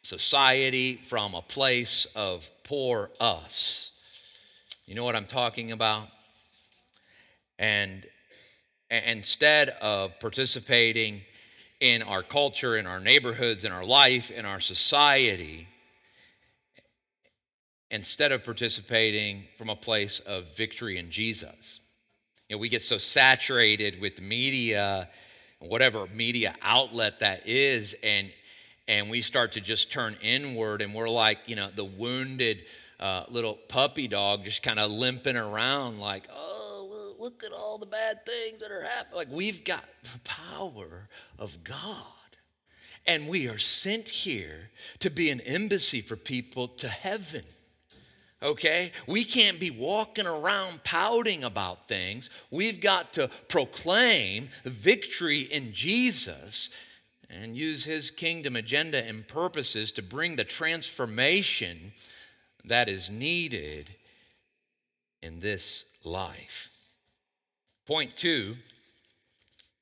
[0.03, 3.93] society from a place of poor us.
[4.87, 6.09] You know what I'm talking about?
[7.59, 8.05] And,
[8.91, 11.23] instead of participating
[11.83, 15.67] in our culture, in our neighborhoods, in our life, in our society,
[17.91, 21.81] instead of participating from a place of victory in Jesus.
[22.49, 25.09] You know, we get so saturated with media,
[25.59, 28.31] whatever media outlet that is, and
[28.87, 32.59] and we start to just turn inward, and we're like, you know, the wounded
[33.01, 36.62] uh, little puppy dog, just kind of limping around, like, oh,
[37.23, 39.17] look at all the bad things that are happening.
[39.17, 41.09] Like we've got the power
[41.39, 42.07] of God.
[43.07, 47.45] And we are sent here to be an embassy for people to heaven
[48.43, 48.91] okay?
[49.07, 52.29] We can't be walking around pouting about things.
[52.51, 56.69] We've got to proclaim victory in Jesus
[57.31, 61.93] and use his kingdom agenda and purposes to bring the transformation
[62.65, 63.95] that is needed
[65.23, 66.72] in this life.
[67.87, 68.55] Point two,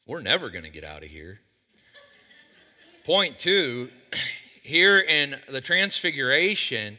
[0.07, 1.39] we're never going to get out of here.
[3.05, 3.89] Point two,
[4.63, 6.99] here in the Transfiguration,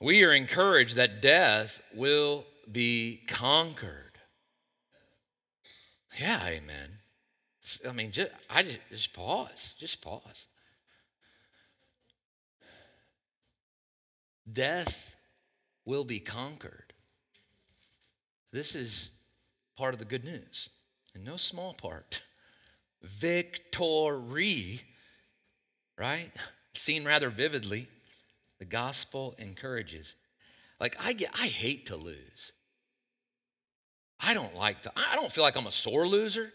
[0.00, 4.12] we are encouraged that death will be conquered.
[6.18, 6.90] Yeah, amen.
[7.86, 9.74] I mean, just, I just, just pause.
[9.78, 10.46] Just pause.
[14.50, 14.94] Death
[15.84, 16.92] will be conquered.
[18.52, 19.10] This is
[19.76, 20.68] part of the good news,
[21.14, 22.20] and no small part.
[23.20, 24.80] Victory,
[25.98, 26.32] right?
[26.74, 27.88] Seen rather vividly
[28.58, 30.14] the gospel encourages.
[30.80, 32.52] Like I get I hate to lose.
[34.18, 36.52] I don't like to I don't feel like I'm a sore loser.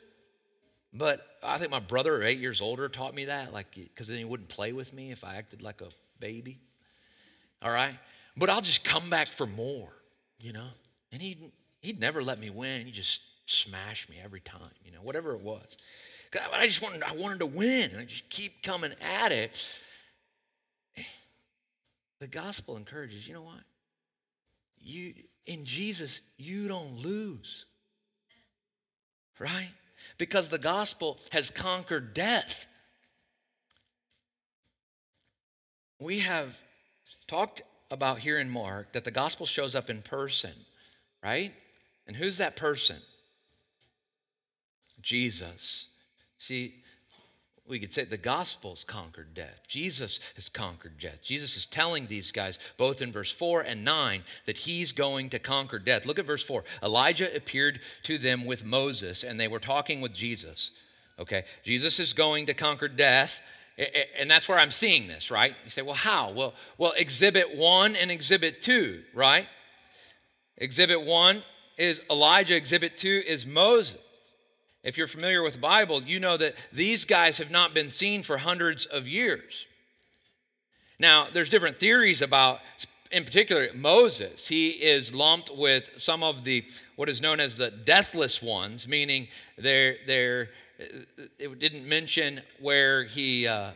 [0.94, 4.26] But I think my brother, eight years older, taught me that, like, because then he
[4.26, 5.88] wouldn't play with me if I acted like a
[6.20, 6.60] baby.
[7.62, 7.96] All right?
[8.36, 9.90] But I'll just come back for more,
[10.38, 10.68] you know?
[11.14, 11.40] And he'd,
[11.82, 12.86] he'd never let me win.
[12.86, 15.66] He'd just smash me every time, you know, whatever it was.
[16.54, 19.52] I just wanted, I wanted to win, and I just keep coming at it.
[22.20, 23.64] The gospel encourages, you know what?
[24.80, 25.14] You
[25.46, 27.66] in Jesus, you don't lose.
[29.40, 29.72] Right?
[30.18, 32.66] Because the gospel has conquered death.
[36.00, 36.56] We have
[37.28, 40.54] talked about here in Mark that the gospel shows up in person,
[41.24, 41.52] right?
[42.08, 42.98] And who's that person?
[45.02, 45.88] Jesus.
[46.38, 46.76] See,
[47.68, 49.62] we could say the gospel's conquered death.
[49.68, 51.20] Jesus has conquered death.
[51.24, 55.40] Jesus is telling these guys, both in verse 4 and 9, that he's going to
[55.40, 56.06] conquer death.
[56.06, 56.64] Look at verse 4.
[56.84, 60.72] Elijah appeared to them with Moses, and they were talking with Jesus.
[61.20, 63.40] Okay, Jesus is going to conquer death.
[64.20, 65.56] And that's where I'm seeing this, right?
[65.64, 66.34] You say, well, how?
[66.34, 69.48] Well, well, exhibit one and exhibit two, right?
[70.58, 71.42] Exhibit one
[71.78, 73.98] is Elijah, exhibit two is Moses.
[74.84, 78.24] If you're familiar with the Bible, you know that these guys have not been seen
[78.24, 79.68] for hundreds of years.
[81.00, 82.60] Now, there's different theories about,
[83.12, 84.48] in particular, Moses.
[84.48, 86.64] He is lumped with some of the
[86.96, 90.50] what is known as the deathless ones, meaning they're, they're,
[91.38, 93.48] it didn't mention where he.
[93.48, 93.72] Uh,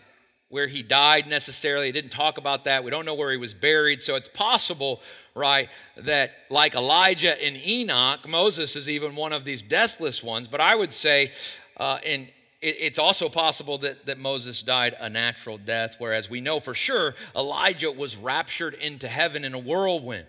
[0.50, 1.90] where he died necessarily.
[1.90, 2.84] It didn't talk about that.
[2.84, 4.04] We don't know where he was buried.
[4.04, 5.02] So it's possible,
[5.36, 10.48] right, that like Elijah and Enoch, Moses is even one of these deathless ones.
[10.48, 11.32] But I would say,
[11.78, 12.30] uh, in
[12.68, 17.14] it's also possible that, that Moses died a natural death, whereas we know for sure
[17.36, 20.26] Elijah was raptured into heaven in a whirlwind.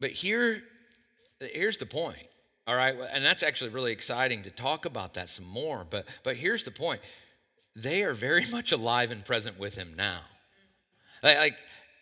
[0.00, 0.62] But here,
[1.40, 2.26] here's the point,
[2.66, 2.94] all right?
[3.12, 5.86] And that's actually really exciting to talk about that some more.
[5.90, 7.02] But, but here's the point
[7.76, 10.22] they are very much alive and present with him now.
[11.22, 11.54] Like,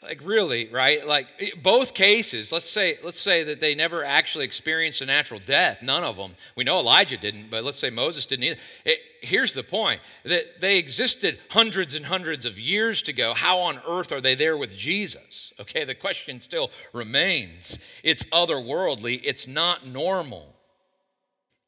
[0.02, 1.04] like really right?
[1.04, 1.26] Like
[1.62, 6.04] both cases let's say let's say that they never actually experienced a natural death none
[6.04, 8.60] of them we know elijah didn't but let's say moses didn't either.
[8.84, 13.80] It, here's the point that they existed hundreds and hundreds of years ago how on
[13.88, 15.52] earth are they there with jesus?
[15.58, 17.78] Okay the question still remains.
[18.04, 19.20] It's otherworldly.
[19.24, 20.54] It's not normal.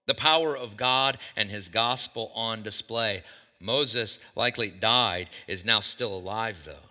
[0.07, 3.25] The power of god and his gospel on display
[3.61, 6.91] moses likely died is now still alive though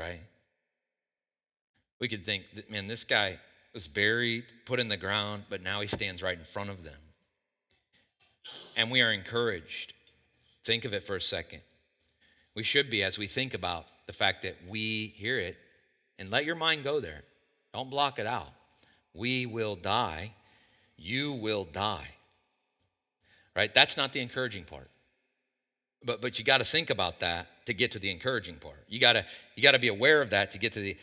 [0.00, 0.20] right?
[2.00, 3.38] We could think, man, this guy
[3.74, 6.94] was buried, put in the ground, but now he stands right in front of them.
[8.76, 9.92] And we are encouraged.
[10.64, 11.60] Think of it for a second.
[12.56, 15.56] We should be as we think about the fact that we hear it,
[16.18, 17.22] and let your mind go there.
[17.72, 18.48] Don't block it out.
[19.14, 20.32] We will die.
[20.96, 22.08] You will die.
[23.60, 23.74] Right?
[23.74, 24.88] That's not the encouraging part.
[26.02, 28.78] But, but you got to think about that to get to the encouraging part.
[28.88, 30.96] You got to you got to be aware of that to get to the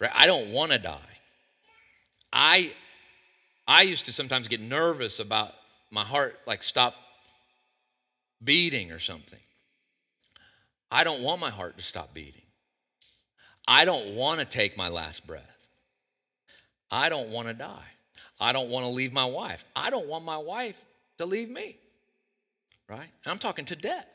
[0.00, 0.10] right.
[0.12, 1.14] I don't want to die.
[2.32, 2.72] I
[3.64, 5.52] I used to sometimes get nervous about
[5.92, 6.94] my heart like stop
[8.42, 9.38] beating or something.
[10.90, 12.42] I don't want my heart to stop beating.
[13.68, 15.44] I don't want to take my last breath.
[16.90, 17.86] I don't want to die.
[18.40, 19.62] I don't want to leave my wife.
[19.76, 20.74] I don't want my wife
[21.18, 21.76] to leave me.
[22.90, 23.08] Right?
[23.24, 24.06] And I'm talking to death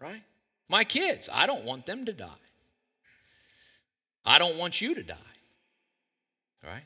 [0.00, 0.22] right?
[0.68, 2.28] My kids, I don't want them to die.
[4.24, 5.16] I don't want you to die,
[6.62, 6.82] right?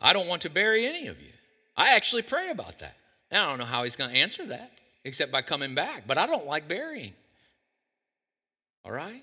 [0.00, 1.30] I don't want to bury any of you.
[1.76, 2.94] I actually pray about that.
[3.30, 4.70] Now, I don't know how he's going to answer that
[5.04, 7.12] except by coming back, but I don't like burying.
[8.84, 9.22] All right?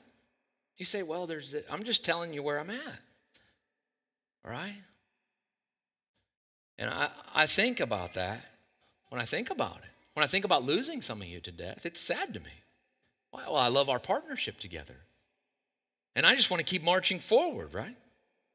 [0.77, 2.99] You say, well, there's, I'm just telling you where I'm at.
[4.45, 4.75] All right?
[6.77, 8.39] And I, I think about that
[9.09, 9.88] when I think about it.
[10.13, 12.51] When I think about losing some of you to death, it's sad to me.
[13.31, 14.95] Well, I love our partnership together.
[16.15, 17.95] And I just want to keep marching forward, right?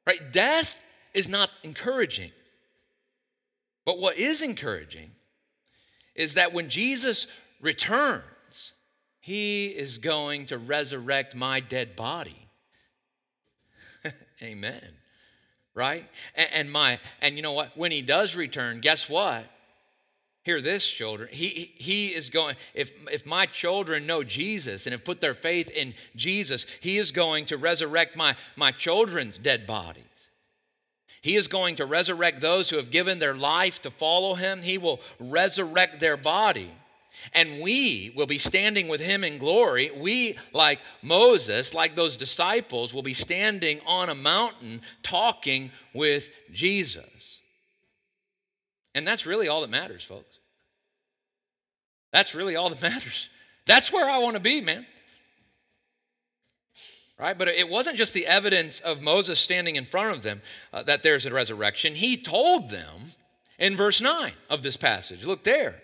[0.07, 0.33] Right?
[0.33, 0.71] Death
[1.15, 2.33] is not encouraging.
[3.87, 5.11] But what is encouraging
[6.15, 7.27] is that when Jesus
[7.61, 8.25] returns,
[9.21, 12.49] he is going to resurrect my dead body.
[14.43, 14.83] Amen.
[15.75, 16.05] Right?
[16.35, 17.77] And, and, my and you know what?
[17.77, 19.47] When he does return, guess what?
[20.45, 21.31] Hear this, children.
[21.33, 25.71] He, he is going, if, if my children know Jesus and have put their faith
[25.71, 30.05] in Jesus, He is going to resurrect my, my children's dead bodies.
[31.23, 34.61] He is going to resurrect those who have given their life to follow Him.
[34.61, 36.71] He will resurrect their body.
[37.33, 39.93] And we will be standing with Him in glory.
[39.99, 47.34] We, like Moses, like those disciples, will be standing on a mountain talking with Jesus.
[48.95, 50.39] And that's really all that matters, folks.
[52.13, 53.29] That's really all that matters.
[53.67, 54.87] That's where I want to be, man.
[57.19, 57.37] Right?
[57.37, 61.03] But it wasn't just the evidence of Moses standing in front of them uh, that
[61.03, 61.95] there's a resurrection.
[61.95, 63.13] He told them
[63.59, 65.23] in verse 9 of this passage.
[65.23, 65.77] Look there.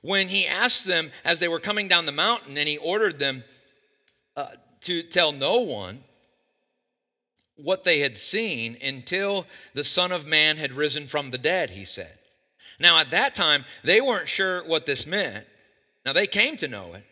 [0.00, 3.44] When he asked them as they were coming down the mountain and he ordered them
[4.36, 4.48] uh,
[4.82, 6.04] to tell no one
[7.62, 11.84] what they had seen until the Son of Man had risen from the dead, he
[11.84, 12.18] said.
[12.80, 15.44] Now, at that time, they weren't sure what this meant.
[16.06, 17.04] Now, they came to know it.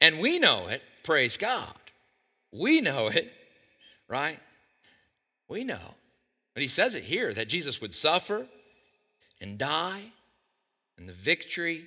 [0.00, 1.74] And we know it, praise God.
[2.52, 3.32] We know it,
[4.08, 4.38] right?
[5.48, 5.94] We know.
[6.54, 8.46] But he says it here that Jesus would suffer
[9.40, 10.04] and die,
[10.96, 11.86] and the victory,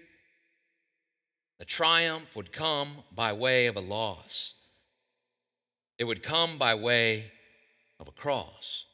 [1.60, 4.54] the triumph would come by way of a loss.
[5.98, 7.32] It would come by way
[8.00, 8.86] of a cross.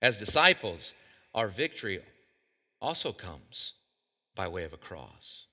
[0.00, 0.94] As disciples,
[1.34, 2.00] our victory
[2.80, 3.74] also comes
[4.34, 5.44] by way of a cross.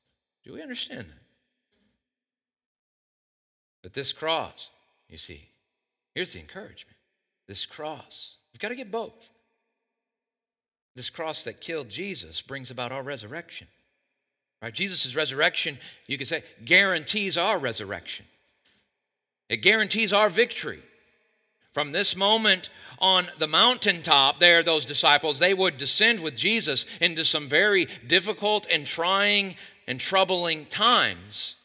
[0.43, 1.23] Do we understand that?
[3.83, 4.69] But this cross,
[5.09, 5.41] you see,
[6.13, 6.97] here's the encouragement.
[7.47, 9.13] This cross, we've got to get both.
[10.95, 13.67] This cross that killed Jesus brings about our resurrection.
[14.61, 14.73] Right?
[14.73, 18.25] Jesus' resurrection, you could say, guarantees our resurrection.
[19.49, 20.81] It guarantees our victory.
[21.73, 22.69] From this moment
[22.99, 28.65] on the mountaintop, there, those disciples, they would descend with Jesus into some very difficult
[28.71, 29.55] and trying
[29.87, 31.55] and troubling times.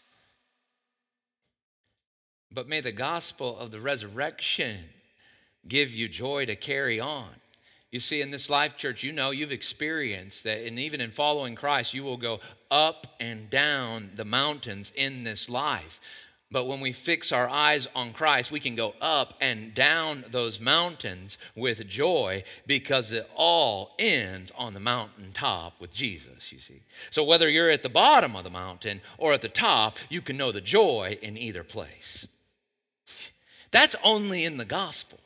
[2.52, 4.80] But may the gospel of the resurrection
[5.68, 7.30] give you joy to carry on.
[7.92, 11.56] You see, in this life, church, you know you've experienced that, and even in following
[11.56, 16.00] Christ, you will go up and down the mountains in this life.
[16.52, 20.58] But when we fix our eyes on Christ, we can go up and down those
[20.58, 26.82] mountains with joy because it all ends on the mountaintop with Jesus, you see.
[27.12, 30.36] So whether you're at the bottom of the mountain or at the top, you can
[30.36, 32.26] know the joy in either place.
[33.70, 35.20] That's only in the gospel.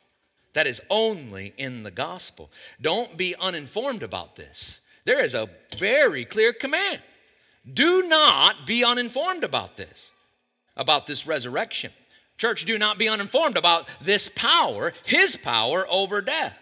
[0.53, 2.51] That is only in the gospel.
[2.79, 4.79] Don't be uninformed about this.
[5.05, 5.49] There is a
[5.79, 7.01] very clear command.
[7.73, 10.11] Do not be uninformed about this
[10.77, 11.91] about this resurrection.
[12.37, 16.57] Church, do not be uninformed about this power, his power over death.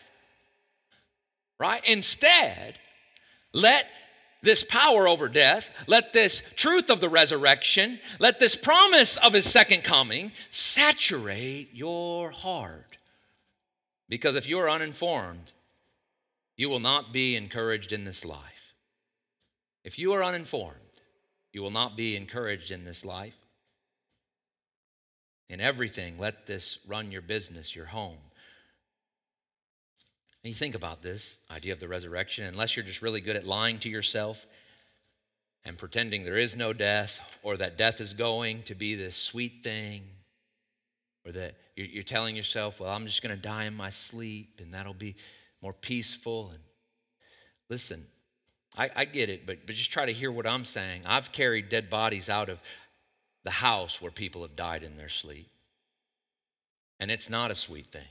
[1.60, 1.84] Right?
[1.86, 2.78] Instead,
[3.54, 3.86] let
[4.44, 9.50] this power over death, let this truth of the resurrection, let this promise of his
[9.50, 12.98] second coming saturate your heart.
[14.10, 15.54] Because if you are uninformed,
[16.58, 18.42] you will not be encouraged in this life.
[19.84, 20.78] If you are uninformed,
[21.52, 23.34] you will not be encouraged in this life.
[25.54, 28.18] In everything, let this run your business, your home.
[30.44, 33.46] And you think about this idea of the resurrection, unless you're just really good at
[33.46, 34.36] lying to yourself
[35.64, 39.62] and pretending there is no death, or that death is going to be this sweet
[39.64, 40.02] thing,
[41.24, 44.74] or that you're telling yourself, well, I'm just going to die in my sleep, and
[44.74, 45.16] that'll be
[45.62, 46.50] more peaceful.
[46.50, 46.64] And
[47.70, 48.08] listen,
[48.76, 51.04] I, I get it, but, but just try to hear what I'm saying.
[51.06, 52.58] I've carried dead bodies out of
[53.44, 55.50] the house where people have died in their sleep.
[57.00, 58.08] And it's not a sweet thing.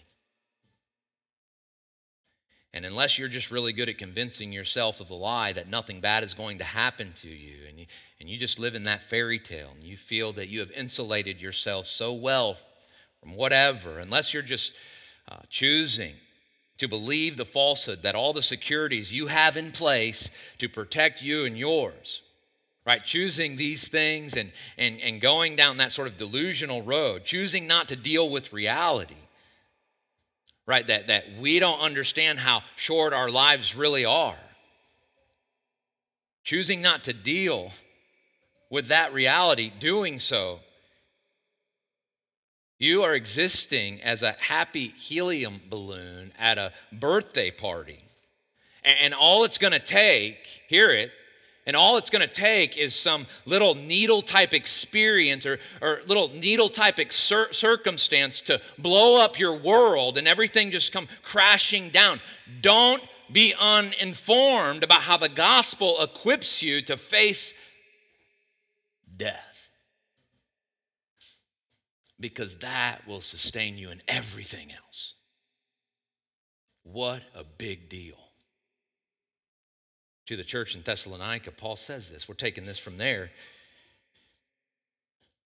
[2.74, 6.24] And unless you're just really good at convincing yourself of the lie that nothing bad
[6.24, 7.86] is going to happen to you, and you,
[8.18, 11.38] and you just live in that fairy tale, and you feel that you have insulated
[11.40, 12.56] yourself so well
[13.20, 14.72] from whatever, unless you're just
[15.30, 16.14] uh, choosing
[16.78, 21.44] to believe the falsehood that all the securities you have in place to protect you
[21.44, 22.22] and yours
[22.86, 23.04] right?
[23.04, 27.88] Choosing these things and, and, and going down that sort of delusional road choosing not
[27.88, 29.16] to deal with reality
[30.66, 30.86] right?
[30.86, 34.38] That, that we don't understand how short our lives really are.
[36.44, 37.72] Choosing not to deal
[38.70, 40.60] with that reality doing so
[42.78, 48.02] you are existing as a happy helium balloon at a birthday party.
[48.82, 51.10] And, and all it's going to take hear it
[51.64, 56.28] and all it's going to take is some little needle type experience or, or little
[56.28, 62.20] needle type cir- circumstance to blow up your world and everything just come crashing down.
[62.60, 63.02] Don't
[63.32, 67.54] be uninformed about how the gospel equips you to face
[69.16, 69.38] death.
[72.18, 75.14] Because that will sustain you in everything else.
[76.82, 78.21] What a big deal
[80.32, 82.28] to the church in Thessalonica, Paul says this.
[82.28, 83.30] We're taking this from there.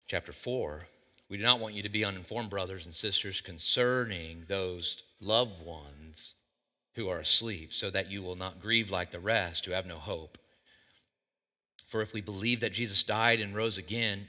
[0.08, 0.86] Chapter 4.
[1.28, 6.34] We do not want you to be uninformed, brothers and sisters, concerning those loved ones
[6.94, 9.98] who are asleep, so that you will not grieve like the rest who have no
[9.98, 10.38] hope.
[11.90, 14.26] For if we believe that Jesus died and rose again,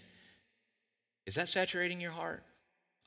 [1.25, 2.43] is that saturating your heart?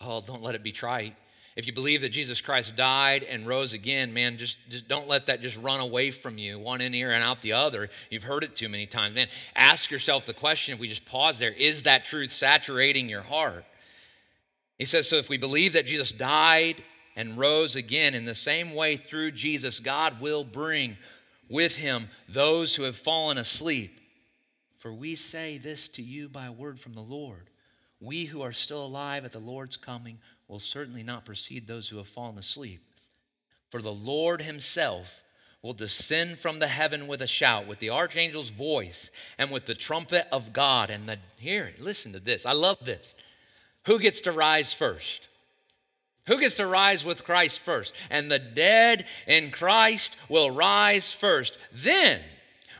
[0.00, 1.16] Oh, don't let it be trite.
[1.60, 5.26] If you believe that Jesus Christ died and rose again, man, just, just don't let
[5.26, 7.90] that just run away from you, one in ear and out the other.
[8.08, 9.14] You've heard it too many times.
[9.14, 13.20] Man, ask yourself the question if we just pause there is that truth saturating your
[13.20, 13.66] heart?
[14.78, 16.82] He says, So if we believe that Jesus died
[17.14, 20.96] and rose again, in the same way through Jesus, God will bring
[21.50, 24.00] with him those who have fallen asleep.
[24.78, 27.50] For we say this to you by word from the Lord.
[28.00, 30.16] We who are still alive at the Lord's coming
[30.50, 32.82] will certainly not precede those who have fallen asleep.
[33.70, 35.06] For the Lord himself
[35.62, 39.74] will descend from the heaven with a shout, with the archangel's voice, and with the
[39.74, 40.90] trumpet of God.
[40.90, 42.44] And the here, listen to this.
[42.44, 43.14] I love this.
[43.86, 45.28] Who gets to rise first?
[46.26, 47.94] Who gets to rise with Christ first?
[48.10, 51.56] And the dead in Christ will rise first.
[51.72, 52.20] Then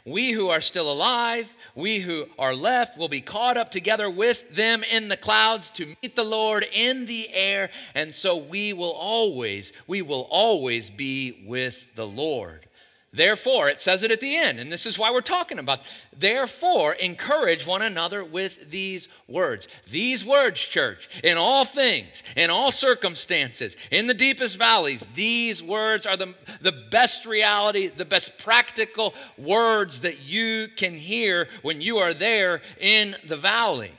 [0.05, 4.55] we who are still alive, we who are left, will be caught up together with
[4.55, 7.71] them in the clouds to meet the Lord in the air.
[7.95, 12.67] And so we will always, we will always be with the Lord.
[13.13, 15.81] Therefore, it says it at the end, and this is why we're talking about.
[16.17, 19.67] Therefore, encourage one another with these words.
[19.91, 26.07] These words, church, in all things, in all circumstances, in the deepest valleys, these words
[26.07, 31.99] are the, the best reality, the best practical words that you can hear when you
[31.99, 33.91] are there in the valley.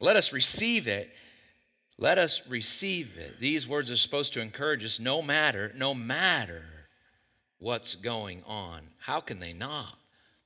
[0.00, 1.08] Let us receive it.
[1.96, 3.40] Let us receive it.
[3.40, 6.62] These words are supposed to encourage us no matter, no matter
[7.58, 8.82] what's going on.
[8.98, 9.94] How can they not?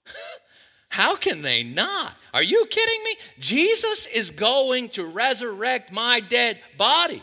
[0.88, 2.12] How can they not?
[2.34, 3.16] Are you kidding me?
[3.40, 7.22] Jesus is going to resurrect my dead body.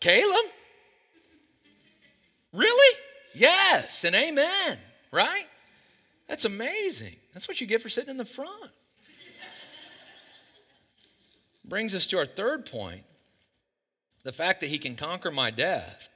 [0.00, 0.46] Caleb?
[2.52, 2.96] Really?
[3.34, 4.78] Yes, and amen,
[5.12, 5.46] right?
[6.28, 7.16] That's amazing.
[7.32, 8.70] That's what you get for sitting in the front.
[11.64, 13.02] Brings us to our third point
[14.22, 16.08] the fact that he can conquer my death.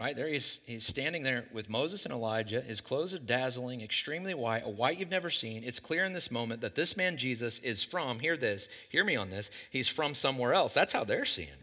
[0.00, 2.60] Right there, he's, he's standing there with Moses and Elijah.
[2.60, 5.62] His clothes are dazzling, extremely white, a white you've never seen.
[5.62, 9.14] It's clear in this moment that this man Jesus is from, hear this, hear me
[9.14, 10.72] on this, he's from somewhere else.
[10.72, 11.58] That's how they're seeing it.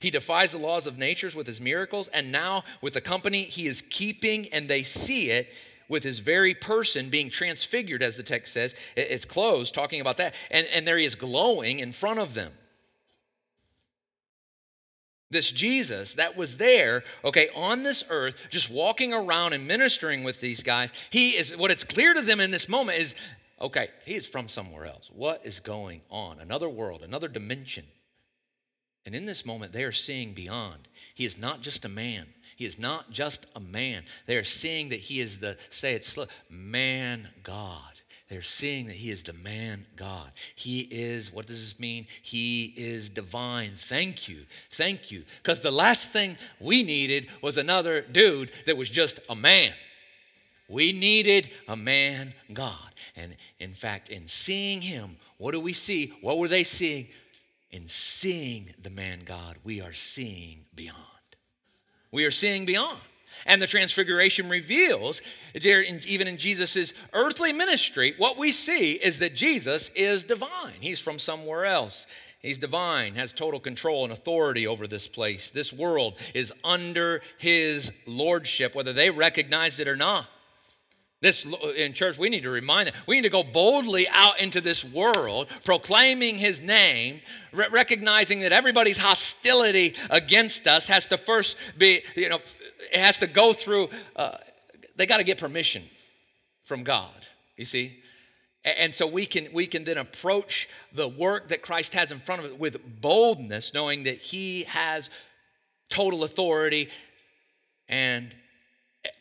[0.00, 3.68] He defies the laws of natures with his miracles, and now with the company he
[3.68, 5.46] is keeping, and they see it
[5.88, 8.74] with his very person being transfigured, as the text says.
[8.96, 10.34] It's clothes, talking about that.
[10.50, 12.52] And, and there he is glowing in front of them
[15.30, 20.40] this Jesus that was there, okay, on this earth, just walking around and ministering with
[20.40, 23.14] these guys, he is, what it's clear to them in this moment is,
[23.60, 25.10] okay, he is from somewhere else.
[25.12, 26.38] What is going on?
[26.38, 27.84] Another world, another dimension.
[29.06, 30.88] And in this moment, they are seeing beyond.
[31.14, 32.26] He is not just a man.
[32.56, 34.04] He is not just a man.
[34.26, 37.93] They are seeing that he is the, say it slow, man God.
[38.30, 40.30] They're seeing that He is the man God.
[40.56, 42.06] He is, what does this mean?
[42.22, 43.72] He is divine.
[43.88, 44.44] Thank you.
[44.72, 45.24] Thank you.
[45.42, 49.72] Because the last thing we needed was another dude that was just a man.
[50.68, 52.94] We needed a man God.
[53.14, 56.14] And in fact, in seeing Him, what do we see?
[56.22, 57.08] What were they seeing?
[57.70, 60.98] In seeing the man God, we are seeing beyond.
[62.10, 63.00] We are seeing beyond.
[63.46, 65.20] And the transfiguration reveals,
[65.54, 70.80] even in Jesus' earthly ministry, what we see is that Jesus is divine.
[70.80, 72.06] He's from somewhere else.
[72.40, 75.50] He's divine, has total control and authority over this place.
[75.54, 80.26] This world is under his lordship, whether they recognize it or not.
[81.24, 82.94] This in church, we need to remind them.
[83.08, 88.52] We need to go boldly out into this world, proclaiming His name, re- recognizing that
[88.52, 92.40] everybody's hostility against us has to first be, you know,
[92.92, 93.88] it has to go through.
[94.14, 94.36] Uh,
[94.96, 95.84] they got to get permission
[96.66, 97.24] from God.
[97.56, 97.96] You see,
[98.62, 102.44] and so we can we can then approach the work that Christ has in front
[102.44, 105.08] of us with boldness, knowing that He has
[105.88, 106.90] total authority
[107.88, 108.34] and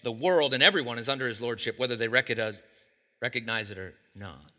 [0.03, 2.59] the world and everyone is under his lordship, whether they recognize,
[3.21, 4.51] recognize it or not.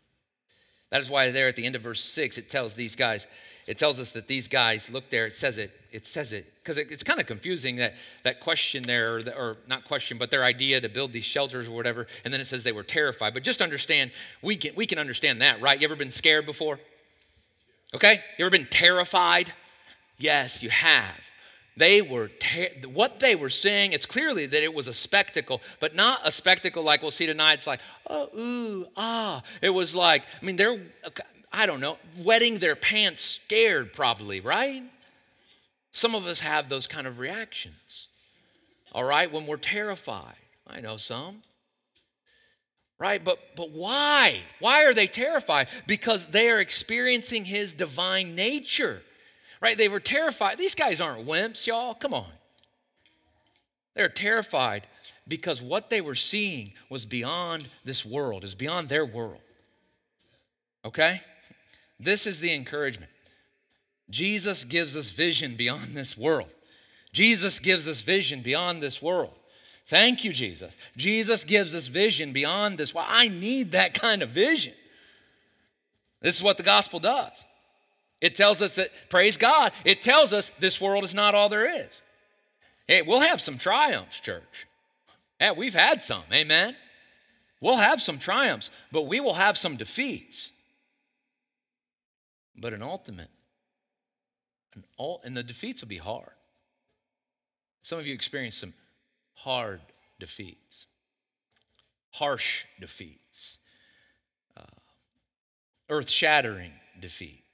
[0.91, 3.27] That is why there at the end of verse 6, it tells these guys,
[3.67, 6.77] it tells us that these guys, look there, it says it, it says it, because
[6.77, 10.29] it, it's kind of confusing that, that question there, or, the, or not question, but
[10.29, 13.33] their idea to build these shelters or whatever, and then it says they were terrified.
[13.33, 14.11] But just understand,
[14.43, 15.79] we can, we can understand that, right?
[15.79, 16.79] You ever been scared before?
[17.95, 18.21] Okay?
[18.37, 19.51] You ever been terrified?
[20.17, 21.19] Yes, you have.
[21.77, 23.91] They were, ter- what they were seeing.
[23.91, 27.55] it's clearly that it was a spectacle, but not a spectacle like we'll see tonight.
[27.55, 29.43] It's like, oh, ooh, ah.
[29.61, 30.81] It was like, I mean, they're,
[31.51, 34.83] I don't know, wetting their pants scared, probably, right?
[35.91, 38.07] Some of us have those kind of reactions,
[38.91, 40.35] all right, when we're terrified.
[40.67, 41.43] I know some.
[42.97, 43.23] Right?
[43.23, 44.41] But but why?
[44.59, 45.67] Why are they terrified?
[45.85, 49.01] Because they are experiencing his divine nature
[49.61, 49.77] right?
[49.77, 50.57] They were terrified.
[50.57, 51.95] These guys aren't wimps, y'all.
[51.95, 52.31] Come on.
[53.95, 54.87] They're terrified
[55.27, 59.41] because what they were seeing was beyond this world, is beyond their world.
[60.83, 61.21] Okay?
[61.99, 63.11] This is the encouragement.
[64.09, 66.49] Jesus gives us vision beyond this world.
[67.13, 69.33] Jesus gives us vision beyond this world.
[69.87, 70.73] Thank you, Jesus.
[70.97, 72.93] Jesus gives us vision beyond this.
[72.93, 74.73] Well, I need that kind of vision.
[76.21, 77.45] This is what the gospel does.
[78.21, 81.85] It tells us that, praise God, it tells us this world is not all there
[81.85, 82.01] is.
[82.87, 84.43] Hey, we'll have some triumphs, church.
[85.57, 86.75] We've had some, amen.
[87.61, 90.51] We'll have some triumphs, but we will have some defeats.
[92.57, 93.29] But an ultimate,
[94.75, 96.31] an ul- and the defeats will be hard.
[97.81, 98.73] Some of you experience some
[99.33, 99.81] hard
[100.19, 100.85] defeats,
[102.11, 103.57] harsh defeats,
[104.57, 104.63] uh,
[105.89, 107.44] earth shattering defeats.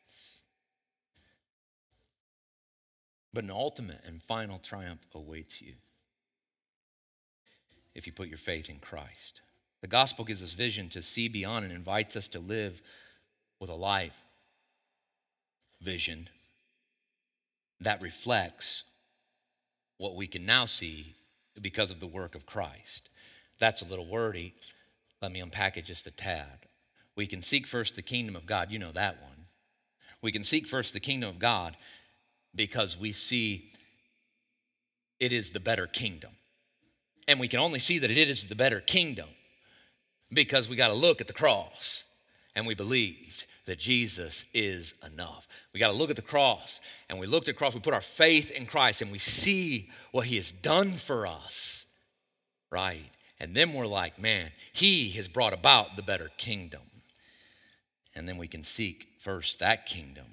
[3.33, 5.73] But an ultimate and final triumph awaits you.
[7.93, 9.41] if you put your faith in Christ.
[9.81, 12.79] The gospel gives us vision to see beyond and invites us to live
[13.59, 14.15] with a life
[15.81, 16.29] vision
[17.81, 18.83] that reflects
[19.97, 21.15] what we can now see
[21.61, 23.09] because of the work of Christ.
[23.59, 24.53] That's a little wordy.
[25.21, 26.65] Let me unpack it just a tad.
[27.15, 28.71] We can seek first the kingdom of God.
[28.71, 29.45] You know that one.
[30.21, 31.75] We can seek first the kingdom of God
[32.55, 33.71] because we see
[35.19, 36.31] it is the better kingdom.
[37.27, 39.29] And we can only see that it is the better kingdom
[40.33, 42.03] because we got to look at the cross
[42.55, 45.47] and we believed that Jesus is enough.
[45.73, 46.79] We got to look at the cross
[47.09, 49.89] and we looked at the cross, we put our faith in Christ and we see
[50.11, 51.85] what he has done for us,
[52.71, 53.05] right?
[53.39, 56.81] And then we're like, man, he has brought about the better kingdom.
[58.15, 60.25] And then we can seek first that kingdom.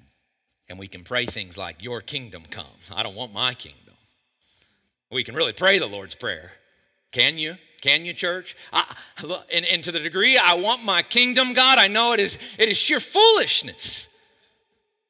[0.69, 2.65] And we can pray things like, Your kingdom come.
[2.91, 3.95] I don't want my kingdom.
[5.11, 6.51] We can really pray the Lord's Prayer.
[7.11, 7.55] Can you?
[7.81, 8.55] Can you, church?
[8.71, 8.95] I,
[9.51, 12.69] and, and to the degree I want my kingdom, God, I know it is, it
[12.69, 14.07] is sheer foolishness.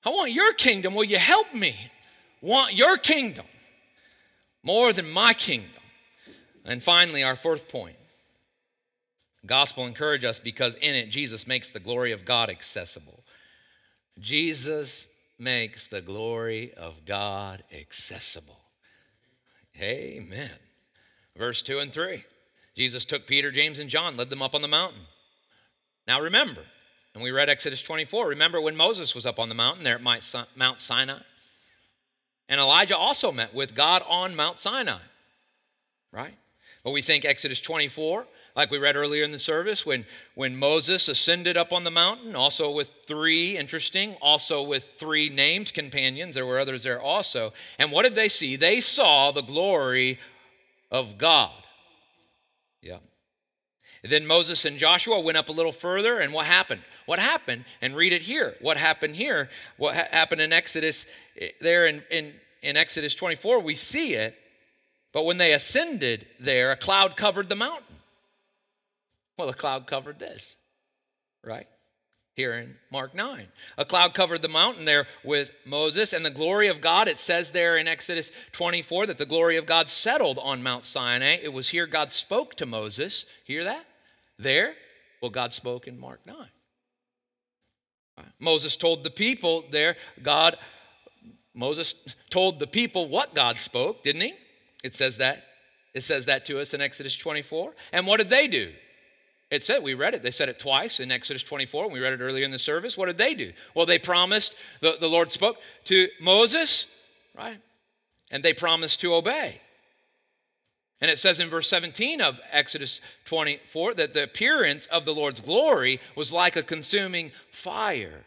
[0.06, 0.96] I want your kingdom.
[0.96, 1.76] Will you help me?
[2.42, 3.46] Want your kingdom
[4.64, 5.72] more than my kingdom.
[6.64, 7.98] And finally, our fourth point.
[9.46, 13.24] Gospel encourage us because in it Jesus makes the glory of God accessible.
[14.20, 15.08] Jesus
[15.40, 18.60] makes the glory of God accessible.
[19.80, 20.52] Amen.
[21.38, 22.24] Verse 2 and 3.
[22.76, 25.02] Jesus took Peter, James, and John, led them up on the mountain.
[26.08, 26.64] Now remember,
[27.14, 28.28] and we read Exodus 24.
[28.28, 30.02] Remember when Moses was up on the mountain there at
[30.56, 31.20] Mount Sinai?
[32.48, 35.02] And Elijah also met with God on Mount Sinai,
[36.12, 36.34] right?
[36.84, 38.26] But we think Exodus 24,
[38.56, 42.36] like we read earlier in the service, when, when Moses ascended up on the mountain,
[42.36, 46.36] also with three, interesting, also with three named companions.
[46.36, 47.54] There were others there also.
[47.78, 48.56] And what did they see?
[48.56, 50.20] They saw the glory
[50.92, 51.54] of God.
[52.82, 53.00] Yeah.
[54.04, 56.82] then Moses and Joshua went up a little further, and what happened?
[57.06, 57.66] What happened?
[57.82, 58.56] And read it here.
[58.62, 59.50] What happened here?
[59.78, 61.06] What ha- happened in Exodus,
[61.40, 64.36] eh, there in, in, in Exodus 24, we see it.
[65.12, 67.89] But when they ascended there, a cloud covered the mountain.
[69.40, 70.58] Well, the cloud covered this,
[71.46, 71.66] right?
[72.36, 73.48] Here in Mark 9.
[73.78, 77.52] A cloud covered the mountain there with Moses, and the glory of God, it says
[77.52, 81.38] there in Exodus 24 that the glory of God settled on Mount Sinai.
[81.42, 83.24] It was here God spoke to Moses.
[83.46, 83.86] Hear that?
[84.38, 84.74] There,
[85.22, 86.36] well, God spoke in Mark 9.
[88.42, 90.58] Moses told the people there, God,
[91.54, 91.96] Moses
[92.30, 94.34] told the people what God spoke, didn't he?
[94.84, 95.44] It says that.
[95.94, 97.74] It says that to us in Exodus 24.
[97.94, 98.74] And what did they do?
[99.52, 100.22] It said, we read it.
[100.22, 101.90] They said it twice in Exodus 24.
[101.90, 102.96] We read it earlier in the service.
[102.96, 103.52] What did they do?
[103.76, 106.86] Well, they promised, the, the Lord spoke to Moses,
[107.36, 107.60] right?
[108.30, 109.60] And they promised to obey.
[111.02, 115.40] And it says in verse 17 of Exodus 24 that the appearance of the Lord's
[115.40, 117.32] glory was like a consuming
[117.64, 118.26] fire.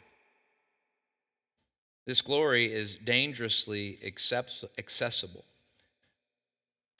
[2.06, 5.44] This glory is dangerously accessible.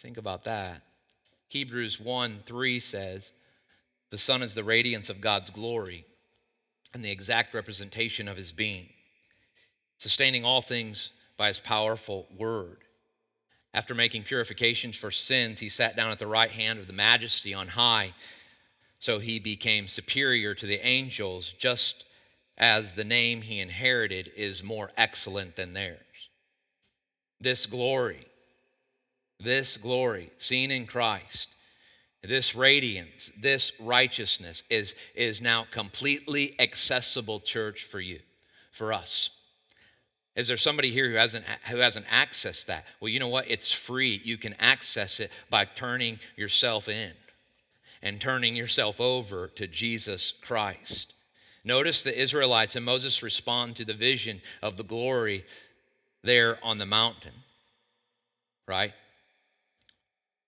[0.01, 0.83] Think about that.
[1.49, 3.33] Hebrews 1 3 says,
[4.13, 6.05] The Son is the radiance of God's glory
[6.95, 8.91] and the exact representation of his being,
[9.99, 12.77] sustaining all things by his powerful word.
[13.75, 17.53] After making purifications for sins, he sat down at the right hand of the majesty
[17.53, 18.15] on high.
[19.01, 22.05] So he became superior to the angels, just
[22.57, 25.99] as the name he inherited is more excellent than theirs.
[27.41, 28.27] This glory
[29.43, 31.49] this glory seen in Christ,
[32.23, 38.21] this radiance, this righteousness is, is now completely accessible, church, for you,
[38.73, 39.31] for us.
[40.37, 42.85] Is there somebody here who hasn't, who hasn't accessed that?
[43.01, 43.51] Well, you know what?
[43.51, 44.21] It's free.
[44.25, 47.13] You can access it by turning yourself in
[48.03, 51.13] and turning yourself over to Jesus Christ.
[51.65, 55.45] Notice the Israelites and Moses respond to the vision of the glory
[56.23, 57.35] there on the mountain,
[58.67, 58.93] right?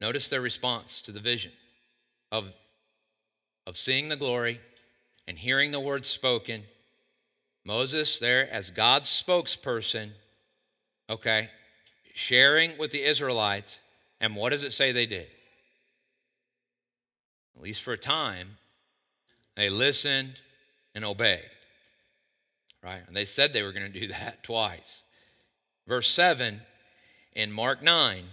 [0.01, 1.53] Notice their response to the vision
[2.33, 2.45] of,
[3.67, 4.61] of seeing the glory
[5.27, 6.65] and hearing the words spoken.
[7.65, 10.11] Moses, there as God's spokesperson,
[11.09, 11.49] okay,
[12.15, 13.79] sharing with the Israelites.
[14.21, 15.27] And what does it say they did?
[17.57, 18.57] At least for a time,
[19.57, 20.35] they listened
[20.95, 21.51] and obeyed.
[22.83, 23.03] Right?
[23.07, 25.03] And they said they were going to do that twice.
[25.87, 26.61] Verse 7
[27.35, 28.25] in Mark 9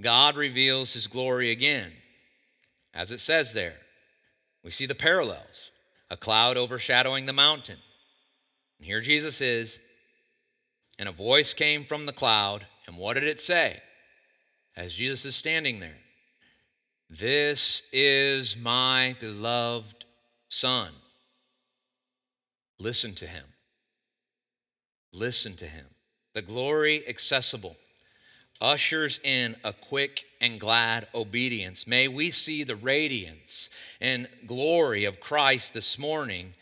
[0.00, 1.92] God reveals his glory again,
[2.94, 3.76] as it says there.
[4.62, 5.70] We see the parallels
[6.10, 7.78] a cloud overshadowing the mountain.
[8.78, 9.78] And here Jesus is,
[10.98, 12.66] and a voice came from the cloud.
[12.86, 13.80] And what did it say?
[14.76, 15.96] As Jesus is standing there,
[17.10, 20.04] This is my beloved
[20.48, 20.92] Son.
[22.78, 23.44] Listen to him.
[25.12, 25.86] Listen to him.
[26.34, 27.76] The glory accessible
[28.60, 31.86] ushers in a quick and glad obedience.
[31.86, 33.68] May we see the radiance
[34.00, 36.54] and glory of Christ this morning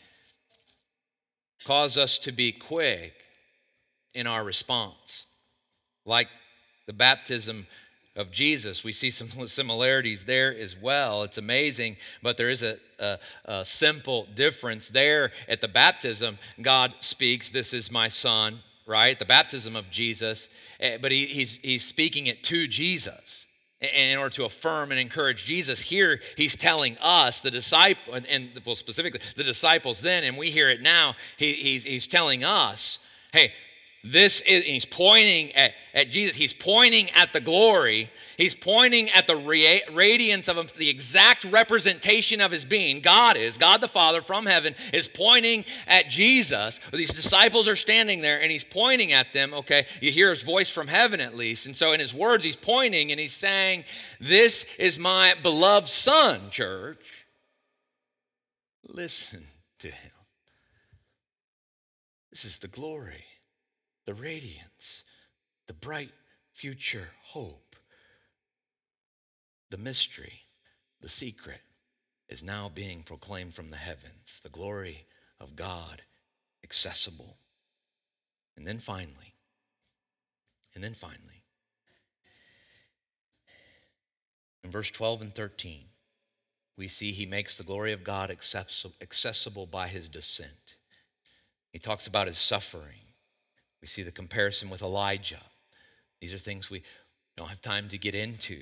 [1.65, 3.13] cause us to be quick
[4.13, 5.25] in our response.
[6.05, 6.27] Like
[6.87, 7.65] the baptism
[8.15, 8.83] of Jesus.
[8.83, 11.23] We see some similarities there as well.
[11.23, 15.31] It's amazing, but there is a, a, a, simple difference there.
[15.47, 19.17] At the baptism, God speaks, This is my son, right?
[19.17, 20.47] The baptism of Jesus,
[20.79, 23.45] eh, but he, he's, he's speaking it to Jesus
[23.81, 25.81] in order to affirm and encourage Jesus.
[25.81, 30.69] Here, he's telling us, the disciple, and well, specifically the disciples then, and we hear
[30.69, 32.99] it now, he, he's, he's telling us,
[33.33, 33.51] hey,
[34.03, 36.35] this is, he's pointing at, at Jesus.
[36.35, 38.09] He's pointing at the glory.
[38.37, 43.01] He's pointing at the radiance of him, the exact representation of his being.
[43.01, 46.79] God is, God the Father from heaven is pointing at Jesus.
[46.91, 49.53] These disciples are standing there and he's pointing at them.
[49.53, 51.65] Okay, you hear his voice from heaven at least.
[51.65, 53.83] And so in his words, he's pointing and he's saying,
[54.19, 56.97] This is my beloved Son, church.
[58.87, 59.45] Listen
[59.79, 60.11] to him.
[62.31, 63.25] This is the glory
[64.05, 65.03] the radiance,
[65.67, 66.11] the bright
[66.53, 67.75] future hope.
[69.69, 70.41] The mystery,
[71.01, 71.61] the secret,
[72.29, 75.05] is now being proclaimed from the heavens, the glory
[75.39, 76.01] of God
[76.63, 77.37] accessible.
[78.55, 79.33] And then finally,
[80.75, 81.43] and then finally,
[84.63, 85.85] in verse 12 and 13,
[86.77, 88.31] we see he makes the glory of God
[89.01, 90.75] accessible by his descent.
[91.71, 93.01] He talks about his suffering.
[93.81, 95.41] We see the comparison with Elijah.
[96.23, 96.83] These are things we
[97.35, 98.61] don't have time to get into.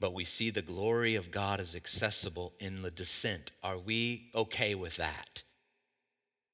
[0.00, 3.50] But we see the glory of God is accessible in the descent.
[3.62, 5.42] Are we okay with that?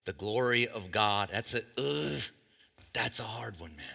[0.07, 2.21] The glory of God, that's a ugh,
[2.93, 3.87] that's a hard one, man.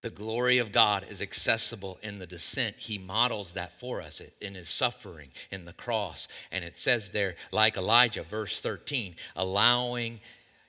[0.00, 2.76] The glory of God is accessible in the descent.
[2.78, 6.28] He models that for us in his suffering in the cross.
[6.50, 10.20] And it says there, like Elijah, verse 13, allowing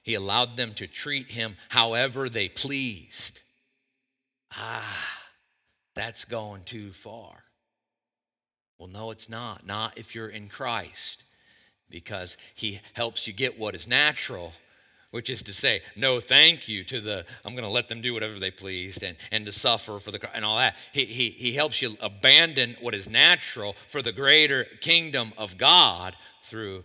[0.03, 3.39] he allowed them to treat him however they pleased.
[4.51, 5.07] Ah,
[5.95, 7.43] that's going too far.
[8.77, 9.65] Well, no, it's not.
[9.65, 11.23] Not if you're in Christ,
[11.89, 14.53] because he helps you get what is natural,
[15.11, 18.13] which is to say, no thank you to the, I'm going to let them do
[18.13, 20.75] whatever they pleased and, and to suffer for the, and all that.
[20.93, 26.15] He, he, he helps you abandon what is natural for the greater kingdom of God
[26.49, 26.83] through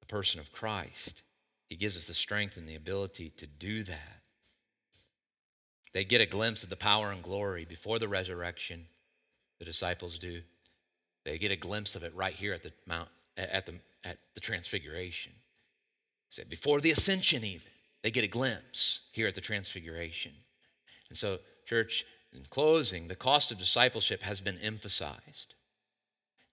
[0.00, 1.22] the person of Christ.
[1.68, 4.21] He gives us the strength and the ability to do that.
[5.94, 8.86] They get a glimpse of the power and glory before the resurrection,
[9.58, 10.40] the disciples do.
[11.24, 13.74] They get a glimpse of it right here at the mount at the
[14.04, 15.32] at the transfiguration.
[16.30, 17.68] So before the ascension even,
[18.02, 20.32] they get a glimpse here at the transfiguration.
[21.08, 25.54] And so, church, in closing, the cost of discipleship has been emphasized.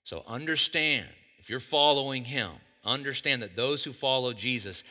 [0.03, 1.07] So understand,
[1.39, 2.51] if you're following him,
[2.83, 4.83] understand that those who follow Jesus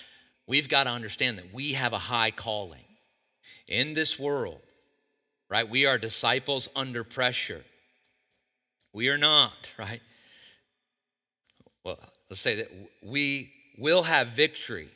[0.49, 2.88] we've got to understand that we have a high calling
[3.69, 4.61] in this world,
[5.49, 5.69] right?
[5.69, 7.63] We are disciples under pressure.
[8.93, 10.01] We are not, right?
[11.85, 11.99] Well,
[12.29, 12.69] let's say that
[13.03, 14.89] we will have victory,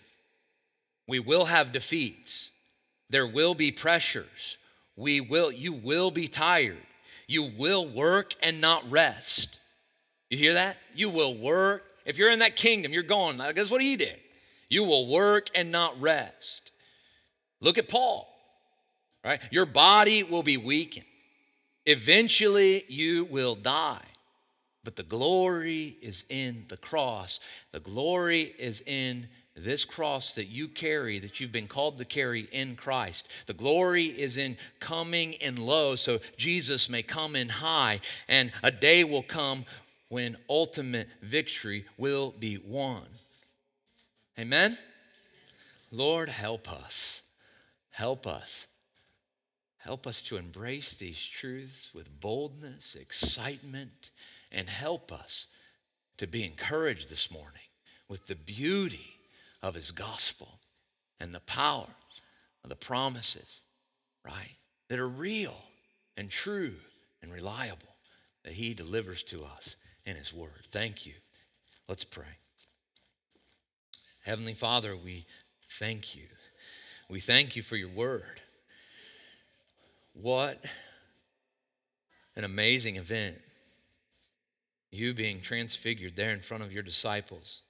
[1.07, 2.51] we will have defeats,
[3.11, 4.57] there will be pressures.
[4.97, 6.83] We will, you will be tired.
[7.27, 9.49] You will work and not rest.
[10.31, 10.77] You hear that?
[10.95, 11.83] You will work.
[12.05, 14.19] If you're in that kingdom, you're going, That's what he did?
[14.69, 16.73] You will work and not rest.
[17.61, 18.27] Look at Paul,
[19.25, 19.41] right?
[19.51, 21.07] Your body will be weakened.
[21.87, 24.05] Eventually, you will die.
[24.85, 27.39] But the glory is in the cross.
[27.73, 32.49] The glory is in this cross that you carry, that you've been called to carry
[32.53, 33.29] in Christ.
[33.47, 38.01] The glory is in coming in low so Jesus may come in high.
[38.29, 39.67] And a day will come
[40.09, 43.07] when ultimate victory will be won.
[44.39, 44.77] Amen?
[45.91, 47.23] Lord, help us.
[47.91, 48.67] Help us.
[49.85, 54.11] Help us to embrace these truths with boldness, excitement,
[54.53, 55.49] and help us
[56.19, 57.63] to be encouraged this morning
[58.09, 59.07] with the beauty
[59.61, 60.49] of His gospel
[61.19, 61.89] and the power
[62.63, 63.63] of the promises,
[64.25, 64.57] right,
[64.89, 65.57] that are real
[66.17, 66.77] and true
[67.21, 67.83] and reliable
[68.45, 69.75] that He delivers to us
[70.07, 70.69] in His Word.
[70.73, 71.15] Thank you.
[71.89, 72.39] Let's pray.
[74.25, 75.27] Heavenly Father, we
[75.81, 76.27] thank you.
[77.11, 78.41] We thank you for your word.
[80.15, 80.59] What
[82.37, 83.37] an amazing event
[84.91, 87.63] You being transfigured there in front of your disciples.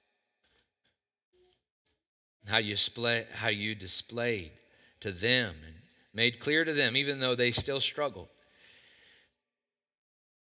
[2.45, 4.51] How you, display, how you displayed
[4.99, 5.75] to them and
[6.13, 8.27] made clear to them, even though they still struggled.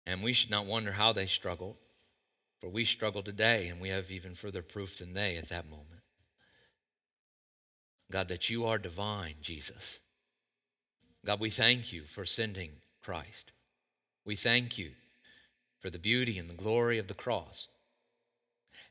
[0.06, 1.76] And we should not wonder how they struggled,
[2.60, 6.00] for we struggle today, and we have even further proof than they at that moment.
[8.10, 9.98] God, that you are divine, Jesus.
[11.24, 12.70] God, we thank you for sending
[13.02, 13.52] Christ.
[14.26, 14.90] We thank you
[15.80, 17.68] for the beauty and the glory of the cross.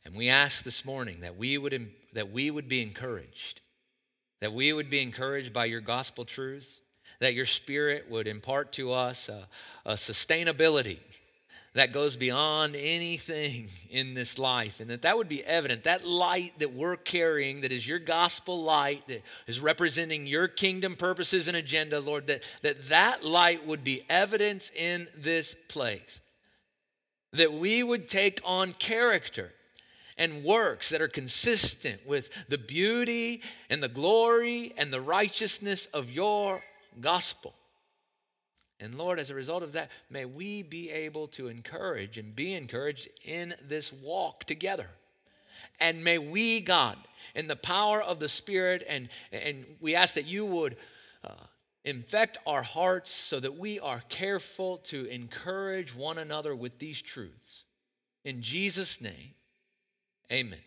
[0.05, 3.61] And we ask this morning that we would, that we would be encouraged,
[4.41, 6.67] that we would be encouraged by your gospel truth,
[7.19, 9.47] that your spirit would impart to us a,
[9.86, 10.99] a sustainability
[11.76, 14.80] that goes beyond anything in this life.
[14.80, 15.86] And that that would be evident.
[15.86, 20.95] That light that we're carrying that is your gospel light that is representing your kingdom
[20.95, 26.21] purposes and agenda lord that that, that light would be evidence in this place.
[27.34, 29.51] That we would take on character
[30.15, 36.11] and works that are consistent with the beauty and the glory and the righteousness of
[36.11, 36.61] your
[37.01, 37.55] gospel
[38.84, 42.53] and Lord, as a result of that, may we be able to encourage and be
[42.53, 44.88] encouraged in this walk together.
[45.79, 46.97] And may we, God,
[47.34, 50.75] in the power of the Spirit, and, and we ask that you would
[51.23, 51.34] uh,
[51.86, 57.63] infect our hearts so that we are careful to encourage one another with these truths.
[58.25, 59.34] In Jesus' name,
[60.31, 60.59] amen.